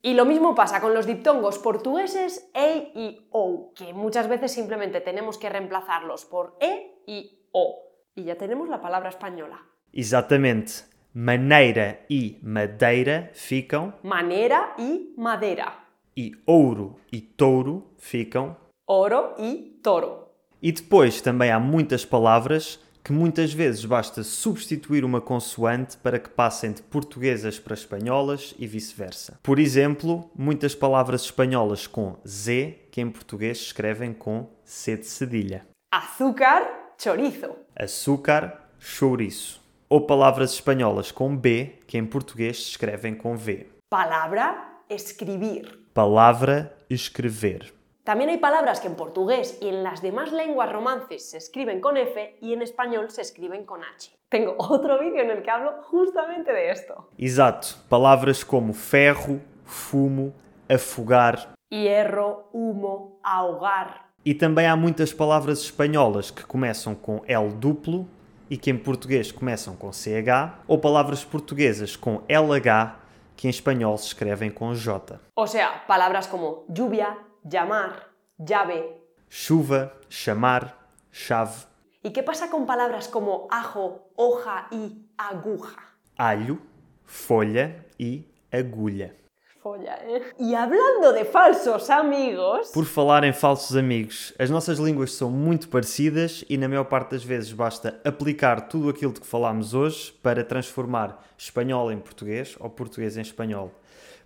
Y 0.00 0.14
lo 0.14 0.24
mismo 0.24 0.54
pasa 0.54 0.80
con 0.80 0.94
los 0.94 1.04
diptongos 1.04 1.58
portugueses 1.58 2.48
e 2.54 2.92
y 2.94 3.28
o, 3.30 3.74
que 3.74 3.92
muchas 3.92 4.26
veces 4.26 4.50
simplemente 4.50 5.02
tenemos 5.02 5.36
que 5.36 5.50
reemplazarlos 5.50 6.24
por 6.24 6.56
e 6.60 7.02
y 7.06 7.44
o. 7.52 7.76
Y 8.14 8.24
ya 8.24 8.36
tenemos 8.36 8.70
la 8.70 8.80
palabra 8.80 9.10
española. 9.10 9.60
Exatamente. 9.92 10.84
Maneira 11.12 12.06
e 12.08 12.38
madeira 12.42 13.28
ficam 13.34 13.92
Manera 14.02 14.72
y 14.78 15.12
madera. 15.18 15.84
e 16.16 16.32
ouro 16.46 16.96
e 17.12 17.20
touro 17.20 17.92
ficam. 17.98 18.56
Oro 18.86 19.34
y 19.38 19.78
toro. 19.82 20.30
E 20.62 20.72
depois 20.72 21.20
também 21.20 21.50
há 21.50 21.60
muitas 21.60 22.06
palavras 22.06 22.80
que 23.04 23.12
muitas 23.12 23.52
vezes 23.52 23.84
basta 23.84 24.22
substituir 24.22 25.04
uma 25.04 25.20
consoante 25.20 25.98
para 25.98 26.18
que 26.18 26.30
passem 26.30 26.72
de 26.72 26.80
portuguesas 26.80 27.58
para 27.58 27.74
espanholas 27.74 28.54
e 28.58 28.66
vice-versa. 28.66 29.38
Por 29.42 29.58
exemplo, 29.58 30.30
muitas 30.34 30.74
palavras 30.74 31.24
espanholas 31.24 31.86
com 31.86 32.16
Z 32.26 32.88
que 32.90 33.02
em 33.02 33.10
português 33.10 33.58
escrevem 33.58 34.14
com 34.14 34.48
C 34.64 34.96
de 34.96 35.04
cedilha. 35.04 35.66
Azúcar, 35.92 36.94
chorizo. 36.98 37.54
Açúcar, 37.76 38.70
chouriço. 38.78 39.62
Ou 39.86 40.06
palavras 40.06 40.54
espanholas 40.54 41.12
com 41.12 41.36
B 41.36 41.80
que 41.86 41.98
em 41.98 42.06
português 42.06 42.56
escrevem 42.56 43.14
com 43.14 43.36
V. 43.36 43.68
Palabra, 43.90 44.80
escribir. 44.88 45.78
Palavra, 45.92 46.74
escrever. 46.88 47.70
También 48.04 48.28
hay 48.28 48.36
palabras 48.36 48.80
que 48.80 48.86
en 48.88 48.96
portugués 48.96 49.56
y 49.62 49.68
en 49.68 49.82
las 49.82 50.02
demás 50.02 50.30
lenguas 50.30 50.70
romances 50.70 51.30
se 51.30 51.38
escriben 51.38 51.80
con 51.80 51.96
F 51.96 52.36
y 52.42 52.52
en 52.52 52.60
español 52.60 53.10
se 53.10 53.22
escriben 53.22 53.64
con 53.64 53.82
H. 53.82 54.14
Tengo 54.28 54.56
otro 54.58 54.98
vídeo 55.00 55.22
en 55.22 55.30
el 55.30 55.42
que 55.42 55.50
hablo 55.50 55.72
justamente 55.84 56.52
de 56.52 56.70
esto. 56.70 57.08
Exato. 57.16 57.68
Palavras 57.88 58.44
como 58.44 58.74
ferro, 58.74 59.40
fumo, 59.64 60.34
afogar. 60.68 61.54
Hierro, 61.70 62.50
humo, 62.52 63.18
ahogar. 63.22 64.10
E 64.22 64.34
também 64.34 64.66
há 64.66 64.76
muitas 64.76 65.14
palavras 65.14 65.60
espanholas 65.60 66.30
que 66.30 66.44
começam 66.44 66.94
com 66.94 67.22
L 67.26 67.52
duplo 67.52 68.06
e 68.50 68.58
que 68.58 68.70
em 68.70 68.76
português 68.76 69.32
começam 69.32 69.74
com 69.76 69.90
CH, 69.90 70.60
ou 70.68 70.78
palavras 70.78 71.24
portuguesas 71.24 71.96
com 71.96 72.20
LH 72.28 72.96
que 73.34 73.46
em 73.46 73.50
espanhol 73.50 73.96
se 73.96 74.08
escrevem 74.08 74.50
com 74.50 74.74
J. 74.74 75.18
O 75.36 75.46
sea, 75.46 75.84
palabras 75.86 76.26
como 76.26 76.64
lluvia, 76.68 77.16
llamar, 77.44 78.08
llave. 78.38 79.00
Chuva, 79.28 79.92
chamar, 80.08 80.76
chave, 81.12 81.66
¿Y 82.02 82.12
qué 82.12 82.22
pasa 82.22 82.50
con 82.50 82.66
palabras 82.66 83.08
como 83.08 83.48
ajo, 83.50 84.10
hoja 84.16 84.66
y 84.70 85.06
aguja? 85.16 85.76
alho, 86.16 86.58
folha 87.04 87.84
e 87.98 88.24
agulha. 88.52 89.14
Folla, 89.62 89.96
¿eh? 90.02 90.22
Y 90.38 90.54
hablando 90.54 91.12
de 91.14 91.24
falsos 91.24 91.88
amigos, 91.88 92.68
Por 92.72 92.84
falar 92.84 93.24
em 93.24 93.32
falsos 93.32 93.74
amigos, 93.76 94.34
as 94.38 94.50
nossas 94.50 94.78
línguas 94.78 95.14
são 95.14 95.30
muito 95.30 95.68
parecidas 95.70 96.44
e 96.50 96.58
na 96.58 96.68
maior 96.68 96.84
parte 96.84 97.12
das 97.12 97.24
vezes 97.24 97.50
basta 97.52 97.98
aplicar 98.04 98.68
tudo 98.68 98.90
aquilo 98.90 99.12
de 99.12 99.20
que 99.20 99.26
falámos 99.26 99.72
hoje 99.72 100.12
para 100.22 100.44
transformar 100.44 101.18
espanhol 101.38 101.90
em 101.90 101.98
português 101.98 102.54
ou 102.60 102.68
português 102.68 103.16
em 103.16 103.22
espanhol. 103.22 103.72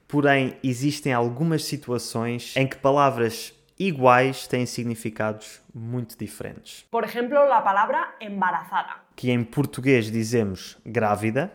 Porém, 0.09 0.57
existem 0.65 1.13
algumas 1.13 1.65
situações 1.65 2.57
em 2.57 2.67
que 2.67 2.77
palavras 2.77 3.53
iguais 3.79 4.47
têm 4.47 4.65
significados 4.67 5.61
muito 5.73 6.17
diferentes. 6.19 6.87
por 6.91 7.05
ejemplo, 7.05 7.39
la 7.47 7.61
palabra 7.61 8.15
embarazada. 8.21 8.95
Que 9.15 9.31
em 9.31 9.45
português 9.45 10.11
dizemos 10.11 10.79
grávida 10.85 11.53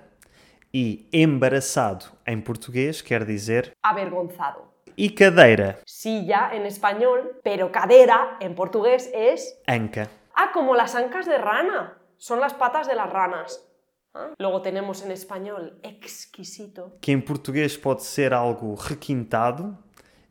e 0.73 1.07
embaraçado 1.11 2.05
em 2.25 2.39
português 2.39 3.01
quer 3.01 3.25
dizer 3.25 3.73
Avergonzado. 3.81 4.61
e 4.95 5.09
cadeira, 5.09 5.79
Silla 5.85 6.51
en 6.53 6.65
español, 6.67 7.39
pero 7.43 7.71
cadera 7.71 8.37
en 8.39 8.53
portugués 8.53 9.09
es... 9.13 9.57
anca. 9.67 10.07
Ah, 10.35 10.51
como 10.53 10.75
las 10.75 10.93
ancas 10.95 11.25
de 11.25 11.37
rana. 11.39 11.97
Son 12.17 12.39
las 12.39 12.53
patas 12.53 12.87
de 12.87 12.95
las 12.95 13.09
ranas. 13.11 13.65
Ah, 14.13 14.31
Luego 14.39 14.61
tenemos 14.61 15.01
en 15.01 15.11
español 15.11 15.73
exquisito. 15.81 16.91
que 17.01 17.11
em 17.11 17.19
português 17.19 17.75
pode 17.77 18.03
ser 18.03 18.33
algo 18.33 18.75
requintado, 18.75 19.77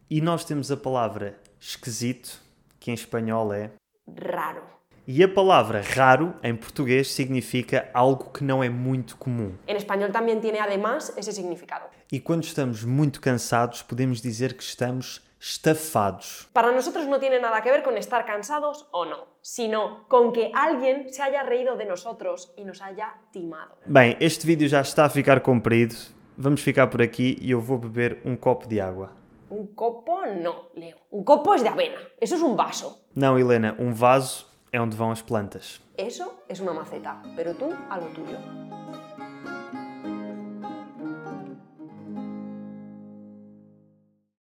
e 0.08 0.20
nós 0.20 0.44
temos 0.44 0.70
a 0.70 0.76
palavra 0.76 1.38
esquisito, 1.60 2.40
que 2.78 2.90
em 2.90 2.94
espanhol 2.94 3.52
é. 3.52 3.70
Raro. 4.06 4.62
E 5.04 5.20
a 5.24 5.28
palavra 5.28 5.82
raro, 5.82 6.32
em 6.44 6.54
português, 6.54 7.12
significa 7.12 7.90
algo 7.92 8.30
que 8.30 8.44
não 8.44 8.62
é 8.62 8.68
muito 8.68 9.16
comum. 9.16 9.56
En 9.66 9.76
español 9.76 10.12
también 10.12 10.40
tiene 10.40 10.60
además 10.60 11.12
ese 11.16 11.32
significado. 11.32 11.86
E 12.12 12.20
quando 12.20 12.44
estamos 12.44 12.84
muito 12.84 13.20
cansados, 13.20 13.82
podemos 13.82 14.22
dizer 14.22 14.54
que 14.56 14.62
estamos 14.62 15.20
estafados. 15.40 16.48
Para 16.52 16.70
nosotros 16.70 17.08
no 17.08 17.18
tiene 17.18 17.40
nada 17.40 17.60
que 17.62 17.70
ver 17.72 17.82
con 17.82 17.96
estar 17.96 18.24
cansados 18.24 18.86
o 18.92 19.04
no, 19.04 19.26
sino 19.42 20.06
con 20.08 20.32
que 20.32 20.50
alguien 20.54 21.12
se 21.12 21.22
haya 21.22 21.42
reído 21.42 21.76
de 21.76 21.84
nosotros 21.84 22.54
y 22.56 22.64
nos 22.64 22.80
haya 22.80 23.14
timado. 23.32 23.76
Bem, 23.84 24.16
este 24.20 24.46
vídeo 24.46 24.68
já 24.68 24.80
está 24.80 25.04
a 25.04 25.10
ficar 25.10 25.42
comprido. 25.42 25.94
Vamos 26.36 26.62
ficar 26.62 26.86
por 26.86 27.02
aqui 27.02 27.36
e 27.42 27.50
eu 27.50 27.60
vou 27.60 27.76
beber 27.76 28.22
um 28.24 28.36
copo 28.36 28.66
de 28.66 28.80
água. 28.80 29.10
Un 29.50 29.66
copo 29.74 30.24
no, 30.26 30.70
Leo. 30.74 30.96
Un 31.10 31.24
copo 31.24 31.54
es 31.54 31.62
de 31.62 31.68
avena. 31.68 31.98
Eso 32.18 32.36
es 32.36 32.42
un 32.42 32.56
vaso. 32.56 33.04
Não, 33.14 33.38
Helena, 33.38 33.76
um 33.78 33.92
vaso 33.92 34.50
é 34.72 34.80
onde 34.80 34.96
vão 34.96 35.10
as 35.10 35.20
plantas. 35.20 35.82
Eso 35.98 36.42
es 36.48 36.58
una 36.60 36.72
maceta. 36.72 37.20
Pero 37.36 37.54
tú 37.54 37.70
a 37.90 37.98
lo 37.98 38.06
tuyo. 38.14 38.38